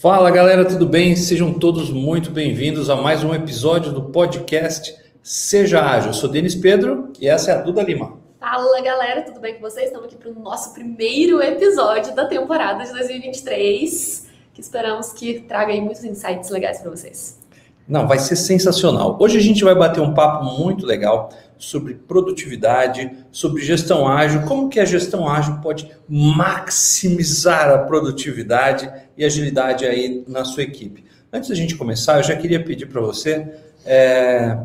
Fala 0.00 0.30
galera, 0.30 0.64
tudo 0.64 0.86
bem? 0.86 1.16
Sejam 1.16 1.52
todos 1.52 1.90
muito 1.90 2.30
bem-vindos 2.30 2.88
a 2.88 2.94
mais 2.94 3.24
um 3.24 3.34
episódio 3.34 3.90
do 3.90 4.00
podcast 4.00 4.94
Seja 5.24 5.84
Ágil. 5.84 6.10
Eu 6.10 6.14
sou 6.14 6.30
Denis 6.30 6.54
Pedro 6.54 7.12
e 7.18 7.26
essa 7.28 7.50
é 7.50 7.54
a 7.54 7.62
Duda 7.62 7.82
Lima. 7.82 8.16
Fala 8.38 8.80
galera, 8.80 9.22
tudo 9.22 9.40
bem 9.40 9.54
com 9.54 9.60
vocês? 9.60 9.86
Estamos 9.86 10.06
aqui 10.06 10.14
para 10.14 10.30
o 10.30 10.34
nosso 10.34 10.72
primeiro 10.72 11.42
episódio 11.42 12.14
da 12.14 12.26
temporada 12.26 12.84
de 12.84 12.92
2023, 12.92 14.28
que 14.54 14.60
esperamos 14.60 15.12
que 15.14 15.40
traga 15.40 15.72
aí 15.72 15.80
muitos 15.80 16.04
insights 16.04 16.48
legais 16.48 16.80
para 16.80 16.92
vocês. 16.92 17.40
Não, 17.88 18.06
vai 18.06 18.20
ser 18.20 18.36
sensacional. 18.36 19.18
Hoje 19.20 19.36
a 19.36 19.42
gente 19.42 19.64
vai 19.64 19.74
bater 19.74 20.00
um 20.00 20.14
papo 20.14 20.44
muito 20.44 20.86
legal 20.86 21.28
sobre 21.58 21.94
produtividade, 21.94 23.10
sobre 23.30 23.62
gestão 23.62 24.06
ágil, 24.08 24.42
como 24.42 24.68
que 24.68 24.80
a 24.80 24.84
gestão 24.84 25.28
ágil 25.28 25.58
pode 25.60 25.90
maximizar 26.08 27.70
a 27.70 27.78
produtividade 27.78 28.90
e 29.16 29.24
agilidade 29.24 29.84
aí 29.84 30.24
na 30.28 30.44
sua 30.44 30.62
equipe. 30.62 31.04
Antes 31.32 31.50
da 31.50 31.54
gente 31.54 31.76
começar, 31.76 32.18
eu 32.18 32.22
já 32.22 32.36
queria 32.36 32.62
pedir 32.62 32.86
para 32.86 33.00
você 33.00 33.46
é, 33.84 34.58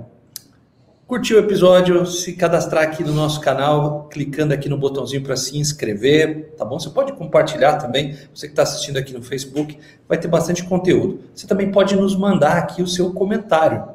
curtir 1.05 1.35
o 1.35 1.39
episódio, 1.39 2.05
se 2.05 2.33
cadastrar 2.33 2.83
aqui 2.83 3.03
no 3.03 3.13
nosso 3.13 3.39
canal, 3.41 4.07
clicando 4.09 4.53
aqui 4.53 4.67
no 4.67 4.77
botãozinho 4.77 5.21
para 5.21 5.35
se 5.35 5.57
inscrever, 5.57 6.53
tá 6.57 6.65
bom? 6.65 6.79
Você 6.79 6.89
pode 6.89 7.13
compartilhar 7.13 7.77
também, 7.77 8.17
você 8.33 8.47
que 8.47 8.53
está 8.53 8.63
assistindo 8.63 8.97
aqui 8.97 9.13
no 9.13 9.21
Facebook, 9.21 9.77
vai 10.07 10.17
ter 10.17 10.27
bastante 10.27 10.63
conteúdo. 10.63 11.19
Você 11.35 11.45
também 11.45 11.71
pode 11.71 11.95
nos 11.95 12.15
mandar 12.15 12.57
aqui 12.57 12.81
o 12.81 12.87
seu 12.87 13.13
comentário. 13.13 13.92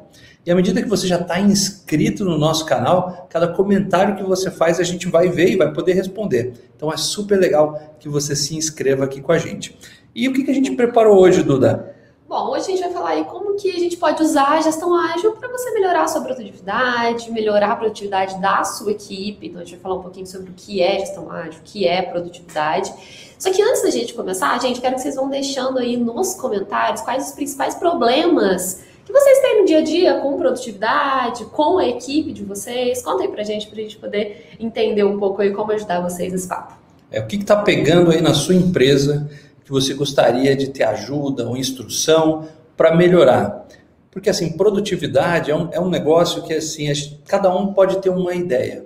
E 0.49 0.51
à 0.51 0.55
medida 0.55 0.81
que 0.81 0.89
você 0.89 1.05
já 1.05 1.19
está 1.19 1.39
inscrito 1.39 2.25
no 2.25 2.35
nosso 2.35 2.65
canal, 2.65 3.27
cada 3.29 3.49
comentário 3.49 4.15
que 4.15 4.23
você 4.23 4.49
faz 4.49 4.79
a 4.79 4.83
gente 4.83 5.07
vai 5.07 5.29
ver 5.29 5.51
e 5.51 5.55
vai 5.55 5.71
poder 5.71 5.93
responder. 5.93 6.71
Então 6.75 6.91
é 6.91 6.97
super 6.97 7.37
legal 7.37 7.79
que 7.99 8.09
você 8.09 8.35
se 8.35 8.57
inscreva 8.57 9.05
aqui 9.05 9.21
com 9.21 9.31
a 9.31 9.37
gente. 9.37 9.77
E 10.15 10.27
o 10.27 10.33
que, 10.33 10.43
que 10.43 10.49
a 10.49 10.53
gente 10.55 10.71
preparou 10.71 11.19
hoje, 11.19 11.43
Duda? 11.43 11.95
Bom, 12.27 12.49
hoje 12.49 12.63
a 12.63 12.65
gente 12.71 12.79
vai 12.79 12.91
falar 12.91 13.09
aí 13.09 13.25
como 13.25 13.57
que 13.57 13.69
a 13.69 13.77
gente 13.77 13.95
pode 13.95 14.23
usar 14.23 14.57
a 14.57 14.61
gestão 14.61 14.95
ágil 14.95 15.33
para 15.33 15.49
você 15.49 15.69
melhorar 15.69 16.01
a 16.01 16.07
sua 16.07 16.21
produtividade, 16.21 17.31
melhorar 17.31 17.73
a 17.73 17.75
produtividade 17.75 18.41
da 18.41 18.63
sua 18.63 18.91
equipe. 18.93 19.49
Então 19.49 19.61
a 19.61 19.63
gente 19.63 19.75
vai 19.75 19.81
falar 19.83 19.95
um 19.99 20.01
pouquinho 20.01 20.25
sobre 20.25 20.49
o 20.49 20.53
que 20.55 20.81
é 20.81 20.97
gestão 20.97 21.31
ágil, 21.31 21.59
o 21.59 21.63
que 21.63 21.87
é 21.87 22.01
produtividade. 22.01 22.91
Só 23.37 23.51
que 23.51 23.61
antes 23.61 23.83
da 23.83 23.91
gente 23.91 24.15
começar, 24.15 24.59
gente, 24.59 24.81
quero 24.81 24.95
que 24.95 25.01
vocês 25.01 25.13
vão 25.13 25.29
deixando 25.29 25.77
aí 25.77 25.95
nos 25.95 26.33
comentários 26.33 27.03
quais 27.03 27.27
os 27.27 27.33
principais 27.33 27.75
problemas 27.75 28.88
que 29.09 29.13
vocês 29.13 29.39
têm 29.39 29.61
no 29.61 29.65
dia 29.65 29.79
a 29.79 29.81
dia 29.81 30.19
com 30.19 30.37
produtividade, 30.37 31.43
com 31.45 31.79
a 31.79 31.87
equipe 31.87 32.31
de 32.31 32.43
vocês. 32.43 33.01
Conta 33.01 33.23
aí 33.23 33.27
pra 33.27 33.43
gente, 33.43 33.65
pra 33.65 33.81
gente 33.81 33.97
poder 33.97 34.51
entender 34.59 35.03
um 35.03 35.17
pouco 35.17 35.41
aí 35.41 35.49
como 35.49 35.71
ajudar 35.71 35.99
vocês 35.99 36.31
nesse 36.31 36.47
papo. 36.47 36.75
É, 37.11 37.19
o 37.19 37.25
que 37.25 37.37
está 37.37 37.55
pegando 37.55 38.11
aí 38.11 38.21
na 38.21 38.35
sua 38.35 38.53
empresa 38.53 39.27
que 39.65 39.71
você 39.71 39.95
gostaria 39.95 40.55
de 40.55 40.69
ter 40.69 40.83
ajuda 40.83 41.49
ou 41.49 41.57
instrução 41.57 42.47
para 42.77 42.95
melhorar? 42.95 43.67
Porque 44.11 44.29
assim, 44.29 44.55
produtividade 44.55 45.49
é 45.49 45.55
um, 45.55 45.69
é 45.71 45.79
um 45.79 45.89
negócio 45.89 46.43
que 46.43 46.53
assim, 46.53 46.87
cada 47.27 47.51
um 47.55 47.73
pode 47.73 47.97
ter 48.03 48.11
uma 48.11 48.35
ideia. 48.35 48.85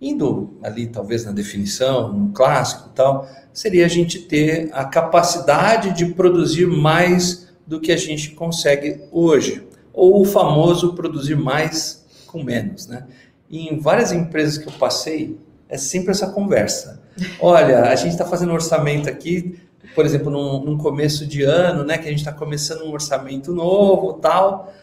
Indo 0.00 0.58
ali, 0.64 0.88
talvez 0.88 1.24
na 1.24 1.30
definição, 1.30 2.12
no 2.12 2.32
clássico 2.32 2.88
tal, 2.88 3.28
seria 3.52 3.84
a 3.84 3.88
gente 3.88 4.18
ter 4.18 4.68
a 4.72 4.84
capacidade 4.84 5.92
de 5.96 6.06
produzir 6.06 6.66
mais 6.66 7.49
do 7.70 7.80
que 7.80 7.92
a 7.92 7.96
gente 7.96 8.32
consegue 8.32 9.00
hoje, 9.12 9.64
ou 9.92 10.20
o 10.20 10.24
famoso 10.24 10.92
produzir 10.92 11.36
mais 11.36 12.04
com 12.26 12.42
menos, 12.42 12.88
né? 12.88 13.06
E 13.48 13.68
em 13.68 13.78
várias 13.78 14.10
empresas 14.10 14.58
que 14.58 14.66
eu 14.66 14.72
passei, 14.72 15.38
é 15.68 15.78
sempre 15.78 16.10
essa 16.10 16.26
conversa. 16.26 17.00
Olha, 17.40 17.82
a 17.82 17.94
gente 17.94 18.10
está 18.10 18.24
fazendo 18.24 18.50
um 18.50 18.54
orçamento 18.54 19.08
aqui, 19.08 19.56
por 19.94 20.04
exemplo, 20.04 20.32
num, 20.32 20.64
num, 20.64 20.76
começo 20.76 21.24
de 21.24 21.44
ano, 21.44 21.84
né, 21.84 21.96
que 21.96 22.08
a 22.08 22.10
gente 22.10 22.18
está 22.18 22.32
começando 22.32 22.82
um 22.82 22.90
orçamento 22.90 23.52
novo, 23.52 24.14
tal. 24.14 24.74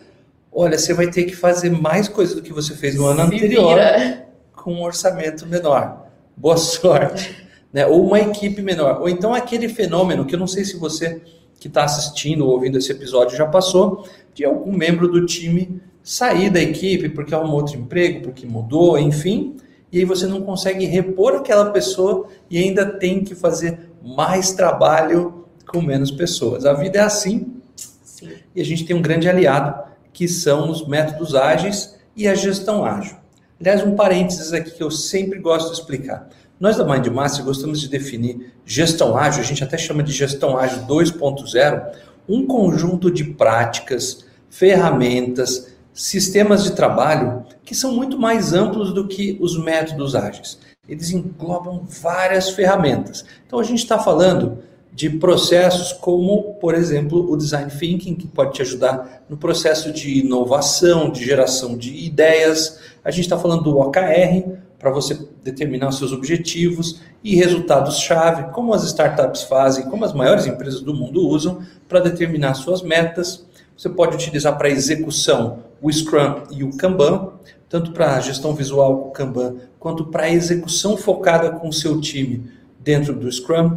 Olha, 0.49 0.77
você 0.77 0.93
vai 0.93 1.08
ter 1.08 1.25
que 1.25 1.35
fazer 1.35 1.69
mais 1.69 2.08
coisas 2.08 2.35
do 2.35 2.41
que 2.41 2.53
você 2.53 2.73
fez 2.73 2.95
no 2.95 3.05
ano 3.05 3.23
anterior 3.23 3.76
vira. 3.76 4.27
com 4.55 4.76
um 4.76 4.81
orçamento 4.81 5.45
menor. 5.45 6.08
Boa 6.37 6.55
sorte, 6.58 7.36
né? 7.73 7.86
Ou 7.86 8.08
uma 8.08 8.21
equipe 8.21 8.61
menor, 8.61 9.02
ou 9.02 9.09
então 9.09 9.33
aquele 9.33 9.67
fenômeno 9.67 10.23
que 10.23 10.36
eu 10.36 10.39
não 10.39 10.47
sei 10.47 10.64
se 10.64 10.77
você 10.77 11.21
que 11.60 11.68
está 11.68 11.84
assistindo 11.84 12.45
ou 12.45 12.52
ouvindo 12.52 12.78
esse 12.78 12.92
episódio 12.92 13.38
já 13.38 13.45
passou, 13.45 14.08
de 14.34 14.45
algum 14.45 14.72
membro 14.72 15.08
do 15.08 15.26
time 15.26 15.82
sair 16.04 16.50
da 16.50 16.62
equipe 16.62 17.10
porque 17.10 17.36
arrumou 17.36 17.58
outro 17.58 17.78
emprego, 17.78 18.22
porque 18.22 18.45
mudou, 18.45 18.98
enfim, 18.98 19.58
e 19.92 20.00
aí 20.00 20.06
você 20.06 20.28
não 20.28 20.42
consegue 20.42 20.86
repor 20.86 21.36
aquela 21.36 21.72
pessoa 21.72 22.28
e 22.50 22.58
ainda 22.58 22.86
tem 22.86 23.23
que 23.23 23.36
fazer 23.36 23.90
mais 24.04 24.52
trabalho 24.52 25.45
com 25.68 25.82
menos 25.82 26.12
pessoas. 26.12 26.66
A 26.66 26.73
vida 26.73 27.00
é 27.00 27.02
assim. 27.02 27.54
Sim. 27.76 28.30
E 28.56 28.62
a 28.62 28.66
gente 28.66 28.86
tem 28.86 28.95
um 28.95 29.02
grande 29.02 29.30
aliado, 29.30 29.84
que 30.14 30.28
são 30.28 30.70
os 30.70 30.88
métodos 30.88 31.36
ágeis 31.36 31.98
e 32.16 32.28
a 32.28 32.36
gestão 32.36 32.84
ágil. 32.84 33.18
Aliás, 33.60 33.84
um 33.84 33.95
parênteses 33.95 34.54
aqui 34.54 34.72
que 34.72 34.84
eu 34.84 34.92
sempre 34.92 35.39
gosto 35.39 35.68
de 35.68 35.80
explicar. 35.80 36.30
Nós 36.60 36.76
da 36.76 36.84
MindMaster 36.84 37.45
gostamos 37.45 37.80
de 37.80 37.88
definir 37.88 38.52
gestão 38.66 39.16
ágil, 39.16 39.42
a 39.42 39.45
gente 39.45 39.64
até 39.64 39.78
chama 39.78 40.02
de 40.02 40.12
gestão 40.12 40.58
ágil 40.58 40.84
2.0, 40.88 41.92
um 42.28 42.48
conjunto 42.48 43.12
de 43.12 43.23
práticas, 43.23 44.26
ferramentas, 44.50 45.76
sistemas 45.94 46.64
de 46.64 46.72
trabalho 46.72 47.45
que 47.64 47.76
são 47.76 47.92
muito 47.92 48.18
mais 48.18 48.54
amplos 48.54 48.92
do 48.92 49.08
que 49.08 49.38
os 49.40 49.58
métodos 49.58 50.16
ágeis. 50.16 50.58
Eles 50.90 51.12
englobam 51.12 51.86
várias 51.86 52.50
ferramentas. 52.50 53.24
Então 53.45 53.60
a 53.60 53.64
gente 53.64 53.80
está 53.80 54.00
falando 54.00 54.60
de 54.92 55.12
processos 55.12 55.94
como, 55.94 56.56
por 56.56 56.74
exemplo, 56.74 57.32
o 57.32 57.38
design 57.38 57.70
thinking, 57.70 58.16
que 58.16 58.28
pode 58.28 58.54
te 58.54 58.64
ajudar 58.64 59.26
no 59.30 59.38
processo 59.38 59.92
de 59.92 60.22
inovação, 60.22 61.12
de 61.12 61.24
geração 61.24 61.78
de 61.78 61.94
ideias. 61.94 62.80
A 63.04 63.12
gente 63.12 63.26
está 63.26 63.38
falando 63.38 63.64
do 63.64 63.78
OKR, 63.78 64.58
para 64.80 64.92
você 64.92 65.17
determinar 65.43 65.89
os 65.89 65.98
seus 65.98 66.11
objetivos 66.11 67.02
e 67.23 67.36
resultados-chave, 67.36 68.52
como 68.52 68.73
as 68.73 68.83
startups 68.83 69.43
fazem, 69.43 69.86
como 69.89 70.05
as 70.05 70.14
maiores 70.14 70.45
empresas 70.45 70.82
do 70.82 70.93
mundo 70.93 71.27
usam 71.27 71.61
para 71.88 71.99
determinar 71.99 72.54
suas 72.54 72.82
metas. 72.82 73.45
Você 73.76 73.89
pode 73.89 74.15
utilizar 74.15 74.58
para 74.58 74.70
execução 74.70 75.64
o 75.82 75.92
Scrum 75.92 76.43
e 76.52 76.64
o 76.64 76.76
Kanban, 76.77 77.33
tanto 77.67 77.92
para 77.92 78.20
gestão 78.20 78.54
visual 78.54 79.08
o 79.08 79.11
Kanban, 79.11 79.55
quanto 79.80 80.05
para 80.05 80.30
execução 80.30 80.95
focada 80.95 81.52
com 81.52 81.70
o 81.70 81.73
seu 81.73 81.99
time 81.99 82.49
dentro 82.80 83.14
do 83.14 83.32
Scrum. 83.32 83.76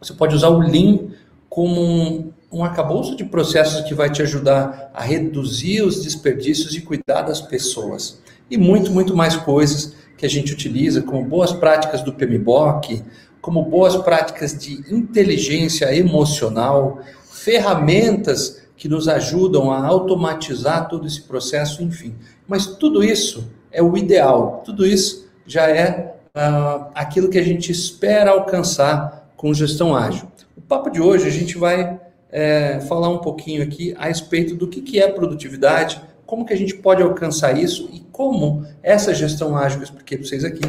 Você 0.00 0.12
pode 0.12 0.34
usar 0.34 0.48
o 0.48 0.58
Lean 0.58 1.08
como 1.48 1.80
um, 1.80 2.32
um 2.52 2.64
arcabouço 2.64 3.16
de 3.16 3.24
processos 3.24 3.82
que 3.82 3.94
vai 3.94 4.10
te 4.10 4.22
ajudar 4.22 4.90
a 4.94 5.02
reduzir 5.02 5.82
os 5.82 6.02
desperdícios 6.02 6.74
e 6.76 6.82
cuidar 6.82 7.22
das 7.22 7.40
pessoas. 7.40 8.22
E 8.50 8.56
muito, 8.56 8.90
muito 8.90 9.16
mais 9.16 9.36
coisas 9.36 9.97
que 10.18 10.26
a 10.26 10.28
gente 10.28 10.52
utiliza, 10.52 11.00
como 11.00 11.24
boas 11.24 11.52
práticas 11.52 12.02
do 12.02 12.12
PMBOK, 12.12 13.04
como 13.40 13.62
boas 13.62 13.96
práticas 13.96 14.58
de 14.58 14.84
inteligência 14.92 15.94
emocional, 15.94 16.98
ferramentas 17.30 18.60
que 18.76 18.88
nos 18.88 19.08
ajudam 19.08 19.70
a 19.70 19.86
automatizar 19.86 20.88
todo 20.88 21.06
esse 21.06 21.22
processo, 21.22 21.82
enfim. 21.82 22.14
Mas 22.46 22.66
tudo 22.66 23.02
isso 23.02 23.50
é 23.70 23.82
o 23.82 23.96
ideal, 23.96 24.62
tudo 24.64 24.84
isso 24.84 25.28
já 25.46 25.70
é 25.70 26.16
uh, 26.34 26.86
aquilo 26.94 27.28
que 27.28 27.38
a 27.38 27.42
gente 27.42 27.70
espera 27.70 28.32
alcançar 28.32 29.32
com 29.36 29.54
gestão 29.54 29.96
ágil. 29.96 30.28
O 30.56 30.60
papo 30.60 30.90
de 30.90 31.00
hoje 31.00 31.28
a 31.28 31.30
gente 31.30 31.56
vai 31.56 31.98
é, 32.30 32.80
falar 32.80 33.08
um 33.08 33.18
pouquinho 33.18 33.62
aqui 33.62 33.94
a 33.96 34.06
respeito 34.06 34.54
do 34.54 34.66
que, 34.68 34.82
que 34.82 35.00
é 35.00 35.08
produtividade, 35.08 36.00
como 36.28 36.44
que 36.44 36.52
a 36.52 36.56
gente 36.56 36.74
pode 36.74 37.02
alcançar 37.02 37.58
isso 37.58 37.88
e 37.90 38.00
como 38.12 38.62
essa 38.82 39.14
gestão 39.14 39.56
ágil 39.56 39.78
que 39.78 39.84
eu 39.84 39.88
expliquei 39.88 40.18
para 40.18 40.26
vocês 40.26 40.44
aqui 40.44 40.60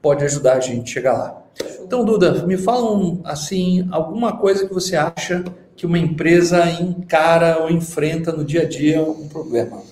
pode 0.00 0.24
ajudar 0.24 0.52
a 0.52 0.60
gente 0.60 0.88
a 0.88 0.94
chegar 0.94 1.12
lá. 1.14 1.42
Então, 1.82 2.04
Duda, 2.04 2.46
me 2.46 2.56
fala 2.56 2.92
um, 2.92 3.20
assim, 3.24 3.88
alguma 3.90 4.36
coisa 4.36 4.68
que 4.68 4.72
você 4.72 4.94
acha 4.94 5.42
que 5.74 5.84
uma 5.84 5.98
empresa 5.98 6.64
encara 6.70 7.60
ou 7.60 7.68
enfrenta 7.68 8.30
no 8.30 8.44
dia 8.44 8.62
a 8.62 8.68
dia 8.68 9.02
um 9.02 9.28
problema. 9.28 9.82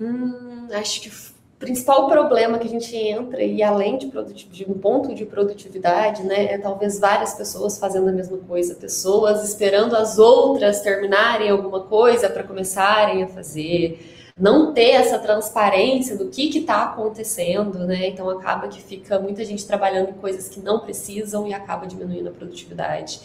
Hum, 0.00 0.66
acho 0.72 1.02
que 1.02 1.08
o 1.10 1.12
principal 1.58 2.08
problema 2.08 2.58
que 2.58 2.66
a 2.66 2.70
gente 2.70 2.96
entra, 2.96 3.42
e 3.42 3.62
além 3.62 3.98
de, 3.98 4.10
de 4.50 4.64
um 4.64 4.78
ponto 4.78 5.14
de 5.14 5.26
produtividade, 5.26 6.22
né, 6.22 6.54
é 6.54 6.56
talvez 6.56 6.98
várias 6.98 7.34
pessoas 7.34 7.76
fazendo 7.76 8.08
a 8.08 8.12
mesma 8.12 8.38
coisa, 8.38 8.74
pessoas 8.76 9.44
esperando 9.46 9.94
as 9.94 10.18
outras 10.18 10.80
terminarem 10.80 11.50
alguma 11.50 11.80
coisa 11.80 12.30
para 12.30 12.42
começarem 12.42 13.24
a 13.24 13.28
fazer 13.28 14.20
não 14.38 14.72
ter 14.72 14.90
essa 14.90 15.18
transparência 15.18 16.16
do 16.16 16.28
que 16.28 16.58
está 16.58 16.84
acontecendo, 16.84 17.80
né? 17.86 18.08
Então 18.08 18.28
acaba 18.30 18.68
que 18.68 18.80
fica 18.80 19.18
muita 19.18 19.44
gente 19.44 19.66
trabalhando 19.66 20.10
em 20.10 20.14
coisas 20.14 20.48
que 20.48 20.60
não 20.60 20.80
precisam 20.80 21.46
e 21.46 21.54
acaba 21.54 21.86
diminuindo 21.86 22.28
a 22.28 22.32
produtividade. 22.32 23.20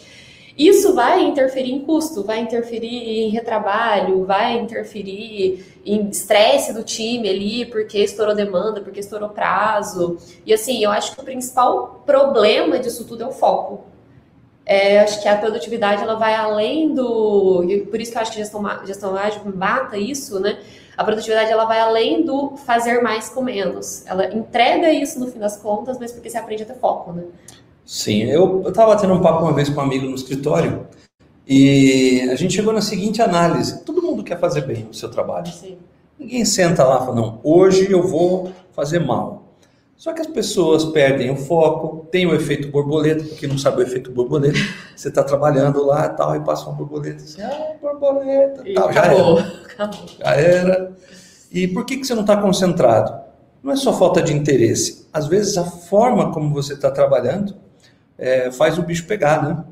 Isso 0.56 0.92
vai 0.92 1.22
interferir 1.22 1.72
em 1.72 1.84
custo, 1.84 2.24
vai 2.24 2.40
interferir 2.40 3.26
em 3.26 3.28
retrabalho, 3.28 4.24
vai 4.24 4.58
interferir 4.58 5.64
em 5.86 6.08
estresse 6.08 6.72
do 6.72 6.82
time 6.82 7.28
ali, 7.28 7.64
porque 7.66 7.98
estourou 7.98 8.34
demanda, 8.34 8.80
porque 8.80 8.98
estourou 8.98 9.28
prazo. 9.28 10.18
E 10.44 10.52
assim, 10.52 10.82
eu 10.82 10.90
acho 10.90 11.14
que 11.14 11.20
o 11.20 11.24
principal 11.24 12.02
problema 12.04 12.80
disso 12.80 13.04
tudo 13.04 13.22
é 13.22 13.26
o 13.26 13.30
foco 13.30 13.84
É, 14.68 15.00
acho 15.00 15.22
que 15.22 15.26
a 15.26 15.34
produtividade 15.34 16.02
ela 16.02 16.14
vai 16.16 16.34
além 16.34 16.94
do. 16.94 17.64
Por 17.90 17.98
isso 17.98 18.12
que 18.12 18.18
eu 18.18 18.22
acho 18.22 18.32
que 18.32 18.36
gestão, 18.36 18.62
gestão 18.84 19.16
ágil 19.16 19.40
mata 19.56 19.96
isso, 19.96 20.38
né? 20.38 20.58
A 20.94 21.02
produtividade 21.02 21.50
ela 21.50 21.64
vai 21.64 21.80
além 21.80 22.22
do 22.22 22.54
fazer 22.66 23.00
mais 23.00 23.30
com 23.30 23.40
menos. 23.40 24.06
Ela 24.06 24.26
entrega 24.26 24.92
isso 24.92 25.18
no 25.18 25.26
fim 25.26 25.38
das 25.38 25.56
contas, 25.56 25.98
mas 25.98 26.12
porque 26.12 26.28
você 26.28 26.36
aprende 26.36 26.64
a 26.64 26.66
ter 26.66 26.74
foco, 26.74 27.14
né? 27.14 27.22
Sim, 27.82 28.24
eu 28.24 28.68
estava 28.68 28.94
tendo 28.96 29.14
um 29.14 29.22
papo 29.22 29.42
uma 29.42 29.54
vez 29.54 29.70
com 29.70 29.80
um 29.80 29.84
amigo 29.84 30.06
no 30.06 30.14
escritório 30.14 30.86
e 31.46 32.28
a 32.30 32.34
gente 32.34 32.52
chegou 32.52 32.74
na 32.74 32.82
seguinte 32.82 33.22
análise: 33.22 33.82
todo 33.84 34.02
mundo 34.02 34.22
quer 34.22 34.38
fazer 34.38 34.66
bem 34.66 34.86
o 34.90 34.92
seu 34.92 35.10
trabalho. 35.10 35.46
Sim. 35.46 35.78
Ninguém 36.18 36.44
senta 36.44 36.84
lá 36.84 36.96
e 36.96 36.98
fala, 36.98 37.14
não, 37.14 37.40
hoje 37.42 37.90
eu 37.90 38.06
vou 38.06 38.52
fazer 38.72 38.98
mal. 38.98 39.37
Só 39.98 40.12
que 40.12 40.20
as 40.20 40.28
pessoas 40.28 40.84
perdem 40.84 41.28
o 41.28 41.36
foco, 41.36 42.06
tem 42.12 42.24
o 42.24 42.32
efeito 42.32 42.68
borboleta, 42.68 43.24
porque 43.24 43.48
não 43.48 43.58
sabe 43.58 43.78
o 43.78 43.82
efeito 43.82 44.12
borboleta, 44.12 44.56
você 44.94 45.08
está 45.08 45.24
trabalhando 45.24 45.84
lá 45.84 46.08
tal, 46.08 46.36
e 46.36 46.40
passa 46.40 46.66
uma 46.66 46.76
borboleta 46.76 47.24
assim, 47.24 47.42
ah, 47.42 47.72
borboleta, 47.82 48.62
e 48.64 48.74
tal, 48.74 48.92
já 48.92 49.00
acabou. 49.00 49.38
era. 49.40 49.62
Acabou. 49.72 50.08
Já 50.16 50.30
era. 50.36 50.96
E 51.50 51.66
por 51.66 51.84
que, 51.84 51.96
que 51.96 52.06
você 52.06 52.14
não 52.14 52.20
está 52.20 52.36
concentrado? 52.36 53.12
Não 53.60 53.72
é 53.72 53.76
só 53.76 53.92
falta 53.92 54.22
de 54.22 54.32
interesse. 54.32 55.08
Às 55.12 55.26
vezes 55.26 55.58
a 55.58 55.64
forma 55.64 56.32
como 56.32 56.54
você 56.54 56.74
está 56.74 56.92
trabalhando 56.92 57.56
é, 58.16 58.52
faz 58.52 58.78
o 58.78 58.82
bicho 58.82 59.04
pegar, 59.04 59.42
né? 59.42 59.64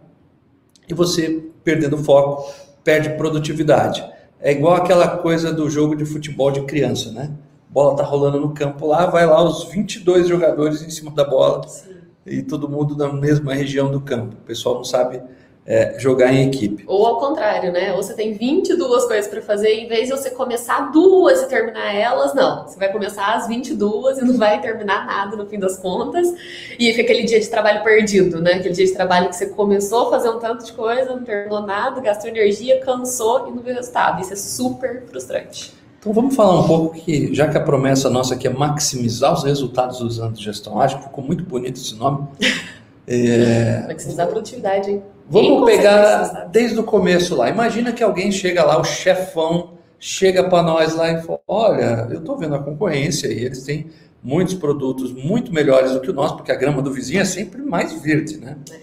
E 0.88 0.94
você, 0.94 1.50
perdendo 1.62 1.96
foco, 1.98 2.52
perde 2.82 3.10
produtividade. 3.10 4.04
É 4.40 4.50
igual 4.50 4.74
aquela 4.74 5.18
coisa 5.18 5.52
do 5.52 5.70
jogo 5.70 5.94
de 5.94 6.04
futebol 6.04 6.50
de 6.50 6.62
criança, 6.62 7.12
né? 7.12 7.30
Bola 7.76 7.94
tá 7.94 8.02
rolando 8.02 8.40
no 8.40 8.54
campo 8.54 8.86
lá, 8.86 9.04
vai 9.04 9.26
lá 9.26 9.44
os 9.44 9.64
22 9.64 10.26
jogadores 10.26 10.82
em 10.82 10.88
cima 10.88 11.10
da 11.10 11.24
bola 11.24 11.68
Sim. 11.68 11.94
e 12.24 12.40
todo 12.40 12.70
mundo 12.70 12.96
na 12.96 13.12
mesma 13.12 13.52
região 13.52 13.90
do 13.90 14.00
campo. 14.00 14.34
O 14.34 14.46
pessoal 14.46 14.76
não 14.76 14.84
sabe 14.84 15.20
é, 15.66 15.94
jogar 15.98 16.32
em 16.32 16.48
equipe. 16.48 16.84
Ou 16.86 17.06
ao 17.06 17.20
contrário, 17.20 17.70
né? 17.70 17.92
Ou 17.92 18.02
você 18.02 18.14
tem 18.14 18.32
22 18.32 19.04
coisas 19.04 19.30
para 19.30 19.42
fazer, 19.42 19.74
em 19.74 19.88
vez 19.88 20.08
de 20.08 20.16
você 20.16 20.30
começar 20.30 20.90
duas 20.90 21.42
e 21.42 21.48
terminar 21.50 21.94
elas, 21.94 22.32
não. 22.32 22.66
Você 22.66 22.78
vai 22.78 22.90
começar 22.90 23.34
as 23.34 23.46
22 23.46 24.20
e 24.20 24.24
não 24.24 24.38
vai 24.38 24.58
terminar 24.58 25.04
nada 25.04 25.36
no 25.36 25.44
fim 25.44 25.58
das 25.58 25.76
contas. 25.76 26.32
E 26.78 26.90
fica 26.94 27.02
aquele 27.02 27.24
dia 27.24 27.38
de 27.38 27.50
trabalho 27.50 27.84
perdido, 27.84 28.40
né? 28.40 28.54
Aquele 28.54 28.72
dia 28.72 28.86
de 28.86 28.92
trabalho 28.94 29.28
que 29.28 29.36
você 29.36 29.48
começou 29.48 30.06
a 30.06 30.10
fazer 30.12 30.30
um 30.30 30.38
tanto 30.38 30.64
de 30.64 30.72
coisa, 30.72 31.14
não 31.14 31.22
terminou 31.22 31.60
nada, 31.60 32.00
gastou 32.00 32.30
energia, 32.30 32.80
cansou 32.80 33.48
e 33.48 33.50
não 33.50 33.62
viu 33.62 33.74
resultado. 33.74 34.22
Isso 34.22 34.32
é 34.32 34.36
super 34.36 35.04
frustrante. 35.10 35.75
Então 36.06 36.14
vamos 36.14 36.36
falar 36.36 36.60
um 36.60 36.68
pouco 36.68 36.94
que, 36.94 37.34
já 37.34 37.48
que 37.48 37.58
a 37.58 37.60
promessa 37.60 38.08
nossa 38.08 38.34
aqui 38.34 38.46
é 38.46 38.50
maximizar 38.50 39.34
os 39.34 39.42
resultados 39.42 40.00
usando 40.00 40.40
gestão 40.40 40.80
ágil, 40.80 41.00
ficou 41.00 41.24
muito 41.24 41.42
bonito 41.42 41.80
esse 41.80 41.96
nome. 41.96 42.28
É... 43.08 43.84
Maximizar 43.86 44.26
a 44.26 44.28
produtivididade, 44.28 44.90
hein? 44.90 45.02
Vamos 45.30 45.64
pegar 45.64 46.48
desde 46.50 46.76
o 46.80 46.82
começo 46.82 47.36
lá. 47.36 47.48
Imagina 47.48 47.92
que 47.92 48.02
alguém 48.02 48.32
chega 48.32 48.64
lá, 48.64 48.80
o 48.80 48.82
chefão 48.82 49.74
chega 49.96 50.42
para 50.42 50.60
nós 50.64 50.96
lá 50.96 51.12
e 51.12 51.22
fala: 51.22 51.38
Olha, 51.46 52.08
eu 52.10 52.18
estou 52.18 52.36
vendo 52.36 52.56
a 52.56 52.58
concorrência 52.58 53.28
e 53.28 53.44
eles 53.44 53.62
têm 53.62 53.86
muitos 54.20 54.54
produtos 54.54 55.12
muito 55.12 55.54
melhores 55.54 55.92
do 55.92 56.00
que 56.00 56.10
o 56.10 56.12
nosso, 56.12 56.34
porque 56.34 56.50
a 56.50 56.56
grama 56.56 56.82
do 56.82 56.92
vizinho 56.92 57.20
é 57.20 57.24
sempre 57.24 57.62
mais 57.62 57.92
verde, 57.92 58.38
né? 58.38 58.56
É. 58.72 58.76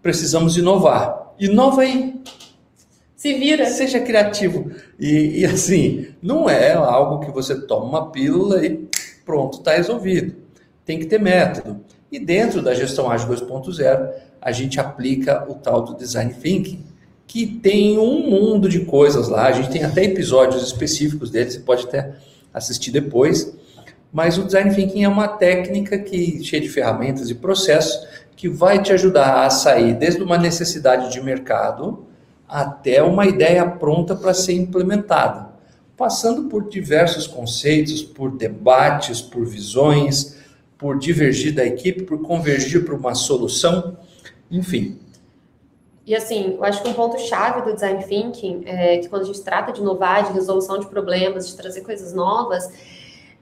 Precisamos 0.00 0.56
inovar. 0.56 1.34
Inova 1.38 1.82
aí. 1.82 2.18
Se 3.18 3.34
vira. 3.34 3.66
Seja 3.66 3.98
criativo. 3.98 4.70
E, 4.96 5.40
e, 5.40 5.44
assim, 5.44 6.06
não 6.22 6.48
é 6.48 6.72
algo 6.72 7.18
que 7.18 7.32
você 7.32 7.60
toma 7.60 7.84
uma 7.84 8.10
pílula 8.12 8.64
e 8.64 8.88
pronto, 9.26 9.58
está 9.58 9.72
resolvido. 9.72 10.36
Tem 10.84 11.00
que 11.00 11.06
ter 11.06 11.20
método. 11.20 11.80
E 12.12 12.18
dentro 12.20 12.62
da 12.62 12.72
gestão 12.72 13.10
ágil 13.10 13.28
2.0, 13.28 14.10
a 14.40 14.52
gente 14.52 14.78
aplica 14.78 15.44
o 15.50 15.54
tal 15.56 15.82
do 15.82 15.96
design 15.96 16.32
thinking, 16.32 16.84
que 17.26 17.44
tem 17.44 17.98
um 17.98 18.30
mundo 18.30 18.68
de 18.68 18.84
coisas 18.84 19.28
lá. 19.28 19.48
A 19.48 19.52
gente 19.52 19.70
tem 19.70 19.82
até 19.82 20.04
episódios 20.04 20.62
específicos 20.62 21.28
dele, 21.28 21.50
você 21.50 21.58
pode 21.58 21.86
até 21.86 22.14
assistir 22.54 22.92
depois. 22.92 23.52
Mas 24.12 24.38
o 24.38 24.44
design 24.44 24.72
thinking 24.72 25.02
é 25.02 25.08
uma 25.08 25.26
técnica 25.26 25.98
que 25.98 26.42
cheia 26.44 26.62
de 26.62 26.68
ferramentas 26.68 27.28
e 27.28 27.34
processos 27.34 28.06
que 28.36 28.48
vai 28.48 28.80
te 28.80 28.92
ajudar 28.92 29.44
a 29.44 29.50
sair 29.50 29.94
desde 29.94 30.22
uma 30.22 30.38
necessidade 30.38 31.12
de 31.12 31.20
mercado 31.20 32.06
até 32.48 33.02
uma 33.02 33.26
ideia 33.26 33.68
pronta 33.68 34.16
para 34.16 34.32
ser 34.32 34.54
implementada, 34.54 35.50
passando 35.96 36.48
por 36.48 36.68
diversos 36.68 37.26
conceitos, 37.26 38.02
por 38.02 38.30
debates, 38.30 39.20
por 39.20 39.44
visões, 39.44 40.38
por 40.78 40.98
divergir 40.98 41.54
da 41.54 41.64
equipe, 41.64 42.04
por 42.04 42.22
convergir 42.22 42.84
para 42.84 42.94
uma 42.94 43.14
solução, 43.14 43.98
enfim. 44.50 44.98
E 46.06 46.14
assim, 46.16 46.54
eu 46.54 46.64
acho 46.64 46.82
que 46.82 46.88
um 46.88 46.94
ponto 46.94 47.20
chave 47.20 47.60
do 47.62 47.74
design 47.74 48.02
thinking 48.02 48.62
é 48.64 48.96
que 48.96 49.08
quando 49.08 49.22
a 49.22 49.26
gente 49.26 49.42
trata 49.42 49.72
de 49.72 49.80
inovar, 49.80 50.26
de 50.26 50.32
resolução 50.32 50.78
de 50.78 50.86
problemas, 50.86 51.48
de 51.48 51.54
trazer 51.54 51.82
coisas 51.82 52.14
novas, 52.14 52.66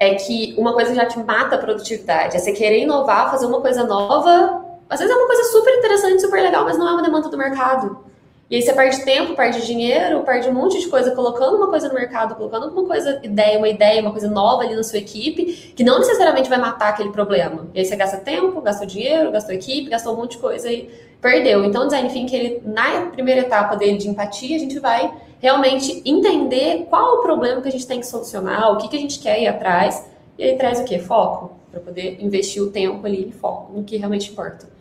é 0.00 0.16
que 0.16 0.54
uma 0.58 0.72
coisa 0.72 0.92
já 0.92 1.06
te 1.06 1.18
mata 1.18 1.54
a 1.54 1.58
produtividade. 1.58 2.36
É 2.36 2.40
você 2.40 2.50
querer 2.52 2.82
inovar, 2.82 3.30
fazer 3.30 3.46
uma 3.46 3.60
coisa 3.60 3.84
nova. 3.84 4.64
Às 4.90 4.98
vezes 4.98 5.14
é 5.14 5.16
uma 5.16 5.26
coisa 5.26 5.44
super 5.44 5.78
interessante, 5.78 6.20
super 6.22 6.42
legal, 6.42 6.64
mas 6.64 6.76
não 6.76 6.88
é 6.88 6.92
uma 6.92 7.02
demanda 7.02 7.28
do 7.28 7.38
mercado. 7.38 8.05
E 8.48 8.54
aí 8.54 8.62
você 8.62 8.72
perde 8.72 9.04
tempo, 9.04 9.34
perde 9.34 9.66
dinheiro, 9.66 10.22
perde 10.22 10.48
um 10.48 10.52
monte 10.52 10.78
de 10.78 10.87
coisa 10.87 11.10
colocando 11.10 11.56
uma 11.56 11.66
coisa 11.66 11.88
no 11.88 11.94
mercado, 11.94 12.37
colocando 12.37 12.69
uma 12.69 12.84
coisa, 12.84 13.19
ideia, 13.25 13.58
uma 13.58 13.69
ideia, 13.69 14.00
uma 14.00 14.12
coisa 14.12 14.31
nova 14.31 14.62
ali 14.62 14.76
na 14.76 14.84
sua 14.84 14.98
equipe, 14.98 15.72
que 15.75 15.82
não 15.82 15.98
necessariamente 15.98 16.48
vai 16.48 16.58
matar 16.58 16.90
aquele 16.90 17.10
problema. 17.10 17.66
E 17.75 17.81
aí 17.81 17.84
você 17.84 17.96
gasta 17.96 18.19
tempo, 18.19 18.60
gastou 18.60 18.87
dinheiro, 18.87 19.32
gastou 19.32 19.52
equipe, 19.52 19.90
gastou 19.90 20.14
um 20.14 20.16
monte 20.19 20.32
de 20.32 20.38
coisa 20.38 20.70
e 20.70 20.88
perdeu. 21.20 21.64
Então 21.64 21.82
o 21.82 21.84
design 21.87 22.08
thinking, 22.08 22.37
ele, 22.37 22.62
na 22.64 23.06
primeira 23.06 23.40
etapa 23.40 23.75
dele 23.75 23.98
de 23.98 24.08
empatia, 24.08 24.54
a 24.54 24.60
gente 24.60 24.78
vai 24.78 25.12
realmente 25.40 26.00
entender 26.04 26.87
qual 26.88 27.19
o 27.19 27.22
problema 27.22 27.60
que 27.60 27.69
a 27.69 27.72
gente 27.72 27.87
tem 27.87 27.99
que 27.99 28.06
solucionar, 28.06 28.72
o 28.72 28.76
que, 28.76 28.87
que 28.87 28.96
a 28.96 29.00
gente 29.00 29.19
quer 29.19 29.42
ir 29.42 29.49
atrás, 29.49 30.08
e 30.38 30.44
aí 30.44 30.56
traz 30.56 30.78
o 30.78 30.84
quê? 30.84 31.00
Foco, 31.00 31.50
para 31.72 31.81
poder 31.81 32.22
investir 32.25 32.62
o 32.62 32.70
tempo 32.70 33.04
ali 33.04 33.26
em 33.26 33.32
foco, 33.32 33.72
no 33.72 33.82
que 33.82 33.96
realmente 33.96 34.31
importa. 34.31 34.75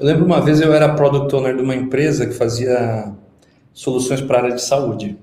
Eu 0.00 0.06
lembro 0.06 0.24
uma 0.24 0.40
vez 0.40 0.62
eu 0.62 0.72
era 0.72 0.94
product 0.94 1.36
owner 1.36 1.54
de 1.54 1.60
uma 1.60 1.76
empresa 1.76 2.26
que 2.26 2.32
fazia 2.32 3.12
soluções 3.70 4.22
para 4.22 4.38
a 4.38 4.42
área 4.44 4.54
de 4.54 4.62
saúde. 4.62 5.18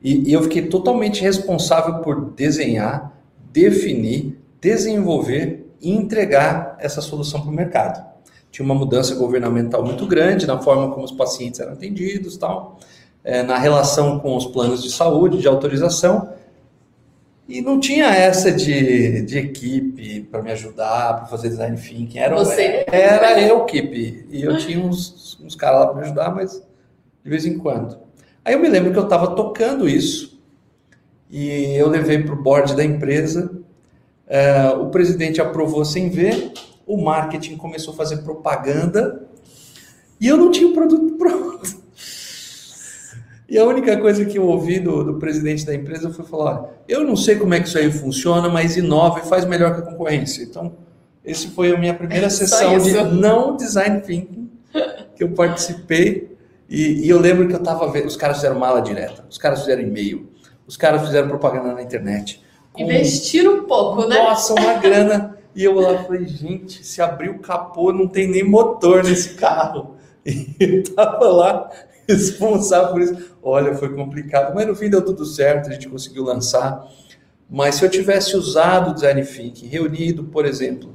E, 0.00 0.30
e 0.30 0.32
eu 0.32 0.40
fiquei 0.44 0.68
totalmente 0.68 1.20
responsável 1.20 1.96
por 1.96 2.30
desenhar, 2.30 3.12
definir, 3.50 4.38
desenvolver 4.60 5.68
e 5.82 5.90
entregar 5.90 6.76
essa 6.78 7.00
solução 7.00 7.40
para 7.40 7.50
o 7.50 7.52
mercado. 7.52 8.06
Tinha 8.52 8.64
uma 8.64 8.74
mudança 8.76 9.16
governamental 9.16 9.84
muito 9.84 10.06
grande 10.06 10.46
na 10.46 10.60
forma 10.60 10.92
como 10.92 11.04
os 11.04 11.10
pacientes 11.10 11.58
eram 11.58 11.72
atendidos, 11.72 12.36
tal, 12.36 12.78
é, 13.24 13.42
na 13.42 13.58
relação 13.58 14.20
com 14.20 14.36
os 14.36 14.46
planos 14.46 14.80
de 14.80 14.92
saúde, 14.92 15.40
de 15.40 15.48
autorização. 15.48 16.28
E 17.46 17.60
não 17.60 17.78
tinha 17.78 18.06
essa 18.06 18.50
de, 18.50 19.22
de 19.22 19.38
equipe 19.38 20.22
para 20.22 20.42
me 20.42 20.50
ajudar, 20.52 21.16
para 21.16 21.26
fazer 21.26 21.50
design 21.50 21.76
thinking. 21.76 22.18
Era, 22.18 22.34
Você? 22.36 22.84
era 22.90 23.40
eu 23.40 23.64
equipe. 23.64 24.26
E 24.30 24.42
eu 24.42 24.56
tinha 24.56 24.78
uns, 24.78 25.38
uns 25.42 25.54
caras 25.54 25.80
lá 25.80 25.86
para 25.88 25.96
me 25.96 26.02
ajudar, 26.02 26.34
mas 26.34 26.62
de 27.22 27.30
vez 27.30 27.44
em 27.44 27.58
quando. 27.58 27.98
Aí 28.44 28.54
eu 28.54 28.60
me 28.60 28.68
lembro 28.68 28.92
que 28.92 28.98
eu 28.98 29.04
estava 29.04 29.34
tocando 29.34 29.88
isso 29.88 30.40
e 31.30 31.74
eu 31.76 31.88
levei 31.88 32.22
para 32.22 32.34
o 32.34 32.42
board 32.42 32.74
da 32.74 32.84
empresa. 32.84 33.50
É, 34.26 34.68
o 34.70 34.88
presidente 34.88 35.40
aprovou 35.40 35.84
sem 35.84 36.08
ver, 36.08 36.52
o 36.86 36.96
marketing 37.02 37.56
começou 37.56 37.92
a 37.92 37.96
fazer 37.96 38.18
propaganda 38.18 39.26
e 40.18 40.26
eu 40.26 40.36
não 40.36 40.50
tinha 40.50 40.68
o 40.68 40.72
produto 40.72 41.14
pronto. 41.18 41.83
E 43.54 43.58
a 43.58 43.64
única 43.64 43.96
coisa 43.98 44.24
que 44.24 44.36
eu 44.36 44.48
ouvi 44.48 44.80
do, 44.80 45.04
do 45.04 45.14
presidente 45.14 45.64
da 45.64 45.72
empresa 45.72 46.10
foi 46.10 46.24
falar: 46.24 46.70
eu 46.88 47.04
não 47.04 47.14
sei 47.14 47.36
como 47.36 47.54
é 47.54 47.60
que 47.60 47.68
isso 47.68 47.78
aí 47.78 47.88
funciona, 47.88 48.48
mas 48.48 48.76
inova 48.76 49.20
e 49.20 49.28
faz 49.28 49.44
melhor 49.44 49.72
que 49.76 49.80
a 49.80 49.84
concorrência. 49.84 50.42
Então, 50.42 50.72
esse 51.24 51.46
foi 51.50 51.72
a 51.72 51.78
minha 51.78 51.94
primeira 51.94 52.28
sessão 52.30 52.76
de 52.78 52.92
não 53.14 53.56
design 53.56 54.00
thinking 54.00 54.50
que 55.14 55.22
eu 55.22 55.30
participei. 55.30 56.36
E, 56.68 57.06
e 57.06 57.08
eu 57.08 57.20
lembro 57.20 57.46
que 57.46 57.54
eu 57.54 57.60
estava 57.60 57.88
vendo, 57.92 58.06
os 58.06 58.16
caras 58.16 58.38
fizeram 58.38 58.58
mala 58.58 58.80
direta, 58.82 59.24
os 59.30 59.38
caras 59.38 59.60
fizeram 59.60 59.82
e-mail, 59.82 60.28
os 60.66 60.76
caras 60.76 61.02
fizeram 61.02 61.28
propaganda 61.28 61.74
na 61.74 61.82
internet. 61.82 62.42
Investiram 62.76 63.58
um 63.58 63.64
pouco, 63.66 64.04
né? 64.08 64.16
Nossa, 64.16 64.52
uma 64.54 64.74
grana. 64.82 65.38
E 65.54 65.62
eu 65.62 65.78
lá 65.78 66.02
falei, 66.02 66.26
gente, 66.26 66.84
se 66.84 67.00
abrir 67.00 67.30
o 67.30 67.38
capô, 67.38 67.92
não 67.92 68.08
tem 68.08 68.26
nem 68.26 68.42
motor 68.42 69.04
nesse 69.04 69.34
carro. 69.34 69.94
E 70.26 70.56
eu 70.58 70.82
tava 70.94 71.28
lá 71.28 71.70
responsável 72.08 72.92
por 72.92 73.00
isso. 73.00 73.34
Olha, 73.42 73.74
foi 73.74 73.94
complicado, 73.94 74.54
mas 74.54 74.66
no 74.66 74.74
fim 74.74 74.88
deu 74.88 75.04
tudo 75.04 75.24
certo, 75.24 75.68
a 75.68 75.72
gente 75.72 75.88
conseguiu 75.88 76.24
lançar. 76.24 76.86
Mas 77.48 77.76
se 77.76 77.84
eu 77.84 77.90
tivesse 77.90 78.36
usado 78.36 78.90
o 78.90 78.94
Design 78.94 79.22
Thinking, 79.24 79.66
reunido, 79.66 80.24
por 80.24 80.46
exemplo, 80.46 80.94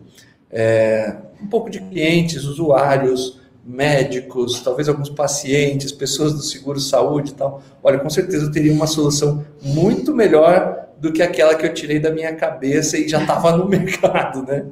é, 0.52 1.16
um 1.42 1.48
pouco 1.48 1.70
de 1.70 1.80
clientes, 1.80 2.44
usuários, 2.44 3.40
médicos, 3.66 4.62
talvez 4.62 4.90
alguns 4.90 5.10
pacientes, 5.10 5.92
pessoas 5.92 6.34
do 6.34 6.42
seguro 6.42 6.80
saúde 6.80 7.32
e 7.32 7.36
tal, 7.36 7.62
olha, 7.84 8.00
com 8.00 8.10
certeza 8.10 8.46
eu 8.46 8.52
teria 8.52 8.74
uma 8.74 8.88
solução 8.88 9.46
muito 9.62 10.14
melhor 10.14 10.88
do 10.98 11.14
que 11.14 11.22
aquela 11.22 11.56
que 11.56 11.66
eu 11.66 11.74
tirei 11.74 12.00
da 12.00 12.12
minha 12.12 12.36
cabeça 12.36 12.98
e 12.98 13.08
já 13.08 13.22
estava 13.22 13.56
no 13.56 13.68
mercado, 13.70 14.44
né? 14.44 14.66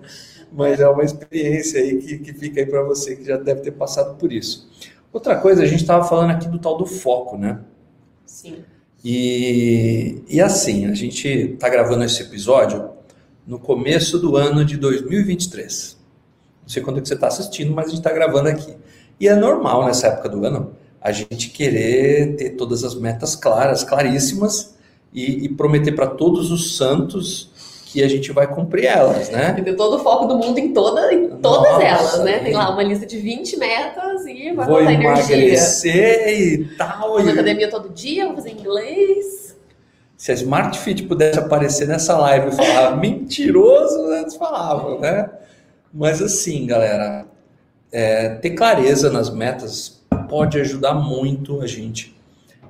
Mas 0.51 0.79
é 0.79 0.87
uma 0.87 1.03
experiência 1.03 1.79
aí 1.79 1.97
que, 1.97 2.17
que 2.17 2.33
fica 2.33 2.59
aí 2.59 2.65
para 2.65 2.81
você 2.81 3.15
que 3.15 3.23
já 3.23 3.37
deve 3.37 3.61
ter 3.61 3.71
passado 3.71 4.15
por 4.17 4.31
isso. 4.31 4.67
Outra 5.11 5.37
coisa, 5.37 5.63
a 5.63 5.65
gente 5.65 5.81
estava 5.81 6.07
falando 6.07 6.31
aqui 6.31 6.47
do 6.47 6.59
tal 6.59 6.77
do 6.77 6.85
foco, 6.85 7.37
né? 7.37 7.59
Sim. 8.25 8.63
E, 9.03 10.23
e 10.27 10.41
assim, 10.41 10.85
a 10.85 10.93
gente 10.93 11.27
está 11.27 11.69
gravando 11.69 12.03
esse 12.03 12.21
episódio 12.21 12.89
no 13.45 13.57
começo 13.57 14.19
do 14.19 14.35
ano 14.35 14.65
de 14.65 14.77
2023. 14.77 15.97
Não 16.61 16.69
sei 16.69 16.83
quando 16.83 16.97
é 16.97 17.01
que 17.01 17.07
você 17.07 17.13
está 17.13 17.27
assistindo, 17.27 17.73
mas 17.73 17.85
a 17.85 17.89
gente 17.89 17.99
está 17.99 18.11
gravando 18.11 18.49
aqui. 18.49 18.75
E 19.19 19.27
é 19.27 19.35
normal 19.35 19.85
nessa 19.85 20.07
época 20.07 20.29
do 20.29 20.45
ano 20.45 20.73
a 20.99 21.11
gente 21.11 21.49
querer 21.49 22.35
ter 22.35 22.51
todas 22.51 22.83
as 22.83 22.95
metas 22.95 23.35
claras, 23.35 23.83
claríssimas, 23.83 24.77
e, 25.13 25.45
e 25.45 25.49
prometer 25.49 25.93
para 25.93 26.07
todos 26.07 26.51
os 26.51 26.77
santos 26.77 27.51
que 27.97 28.03
a 28.03 28.07
gente 28.07 28.31
vai 28.31 28.45
cumprir 28.45 28.85
elas, 28.85 29.31
né? 29.31 29.55
E 29.57 29.61
ter 29.63 29.75
todo 29.75 29.95
o 29.95 29.99
foco 29.99 30.27
do 30.27 30.37
mundo 30.37 30.59
em, 30.59 30.71
toda, 30.71 31.11
em 31.11 31.29
todas 31.37 31.71
Nossa, 31.71 31.83
elas, 31.83 32.19
né? 32.19 32.39
Tem 32.39 32.53
lá 32.53 32.69
uma 32.69 32.83
lista 32.83 33.07
de 33.07 33.17
20 33.17 33.57
metas 33.57 34.23
e 34.27 34.53
vai 34.53 34.67
vou 34.67 34.79
botar 34.79 34.93
emagrecer 34.93 36.39
e 36.39 36.65
tal. 36.77 37.09
Vou 37.09 37.23
na 37.23 37.31
academia 37.31 37.67
todo 37.71 37.89
dia, 37.89 38.27
vou 38.27 38.35
fazer 38.35 38.51
inglês. 38.51 39.57
Se 40.15 40.31
a 40.31 40.35
Smart 40.35 40.77
Fit 40.77 41.03
pudesse 41.03 41.39
aparecer 41.39 41.87
nessa 41.87 42.15
live 42.19 42.49
e 42.49 42.51
falar 42.51 42.97
mentiroso, 43.01 44.13
eles 44.13 44.35
falavam, 44.35 44.99
né? 44.99 45.31
Mas 45.91 46.21
assim, 46.21 46.67
galera, 46.67 47.25
é, 47.91 48.29
ter 48.29 48.51
clareza 48.51 49.09
nas 49.09 49.31
metas 49.31 50.05
pode 50.29 50.59
ajudar 50.59 50.93
muito 50.93 51.61
a 51.61 51.65
gente 51.65 52.15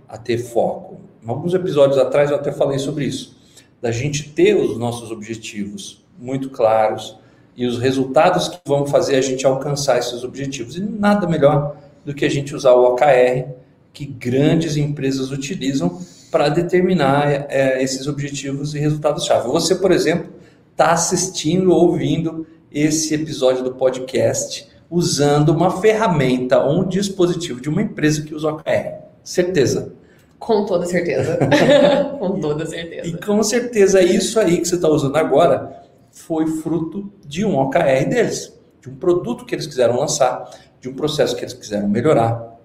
a 0.07 0.17
ter 0.17 0.37
foco. 0.37 1.01
Em 1.21 1.27
alguns 1.29 1.53
episódios 1.53 1.97
atrás 1.97 2.31
eu 2.31 2.37
até 2.37 2.53
falei 2.53 2.79
sobre 2.79 3.03
isso, 3.03 3.36
da 3.81 3.91
gente 3.91 4.29
ter 4.29 4.55
os 4.55 4.77
nossos 4.77 5.11
objetivos 5.11 6.03
muito 6.17 6.49
claros 6.49 7.17
e 7.55 7.65
os 7.65 7.79
resultados 7.79 8.47
que 8.47 8.59
vão 8.65 8.85
fazer 8.85 9.15
a 9.15 9.21
gente 9.21 9.45
alcançar 9.45 9.97
esses 9.97 10.23
objetivos. 10.23 10.75
E 10.75 10.81
nada 10.81 11.27
melhor 11.27 11.77
do 12.05 12.13
que 12.13 12.25
a 12.25 12.29
gente 12.29 12.55
usar 12.55 12.73
o 12.73 12.93
OKR 12.93 13.49
que 13.93 14.05
grandes 14.05 14.77
empresas 14.77 15.31
utilizam 15.31 15.99
para 16.31 16.49
determinar 16.49 17.47
é, 17.49 17.81
esses 17.81 18.07
objetivos 18.07 18.75
e 18.75 18.79
resultados-chave. 18.79 19.47
Você, 19.47 19.75
por 19.75 19.91
exemplo, 19.91 20.29
está 20.71 20.91
assistindo, 20.91 21.71
ouvindo 21.71 22.45
esse 22.71 23.15
episódio 23.15 23.63
do 23.63 23.73
podcast 23.73 24.67
usando 24.89 25.49
uma 25.49 25.81
ferramenta 25.81 26.63
ou 26.63 26.81
um 26.81 26.87
dispositivo 26.87 27.59
de 27.59 27.69
uma 27.69 27.81
empresa 27.81 28.21
que 28.21 28.33
usa 28.33 28.49
OKR. 28.49 29.03
Certeza. 29.23 29.93
Com 30.39 30.65
toda 30.65 30.85
certeza. 30.85 31.37
com 32.19 32.39
toda 32.39 32.65
certeza. 32.65 33.07
E 33.07 33.17
com 33.19 33.41
certeza 33.43 34.01
isso 34.01 34.39
aí 34.39 34.57
que 34.57 34.67
você 34.67 34.75
está 34.75 34.87
usando 34.87 35.15
agora 35.15 35.83
foi 36.11 36.47
fruto 36.47 37.11
de 37.25 37.45
um 37.45 37.57
OKR 37.57 38.07
deles, 38.09 38.53
de 38.81 38.89
um 38.89 38.95
produto 38.95 39.45
que 39.45 39.55
eles 39.55 39.67
quiseram 39.67 39.97
lançar, 39.97 40.49
de 40.79 40.89
um 40.89 40.93
processo 40.93 41.35
que 41.35 41.43
eles 41.43 41.53
quiseram 41.53 41.87
melhorar. 41.87 42.57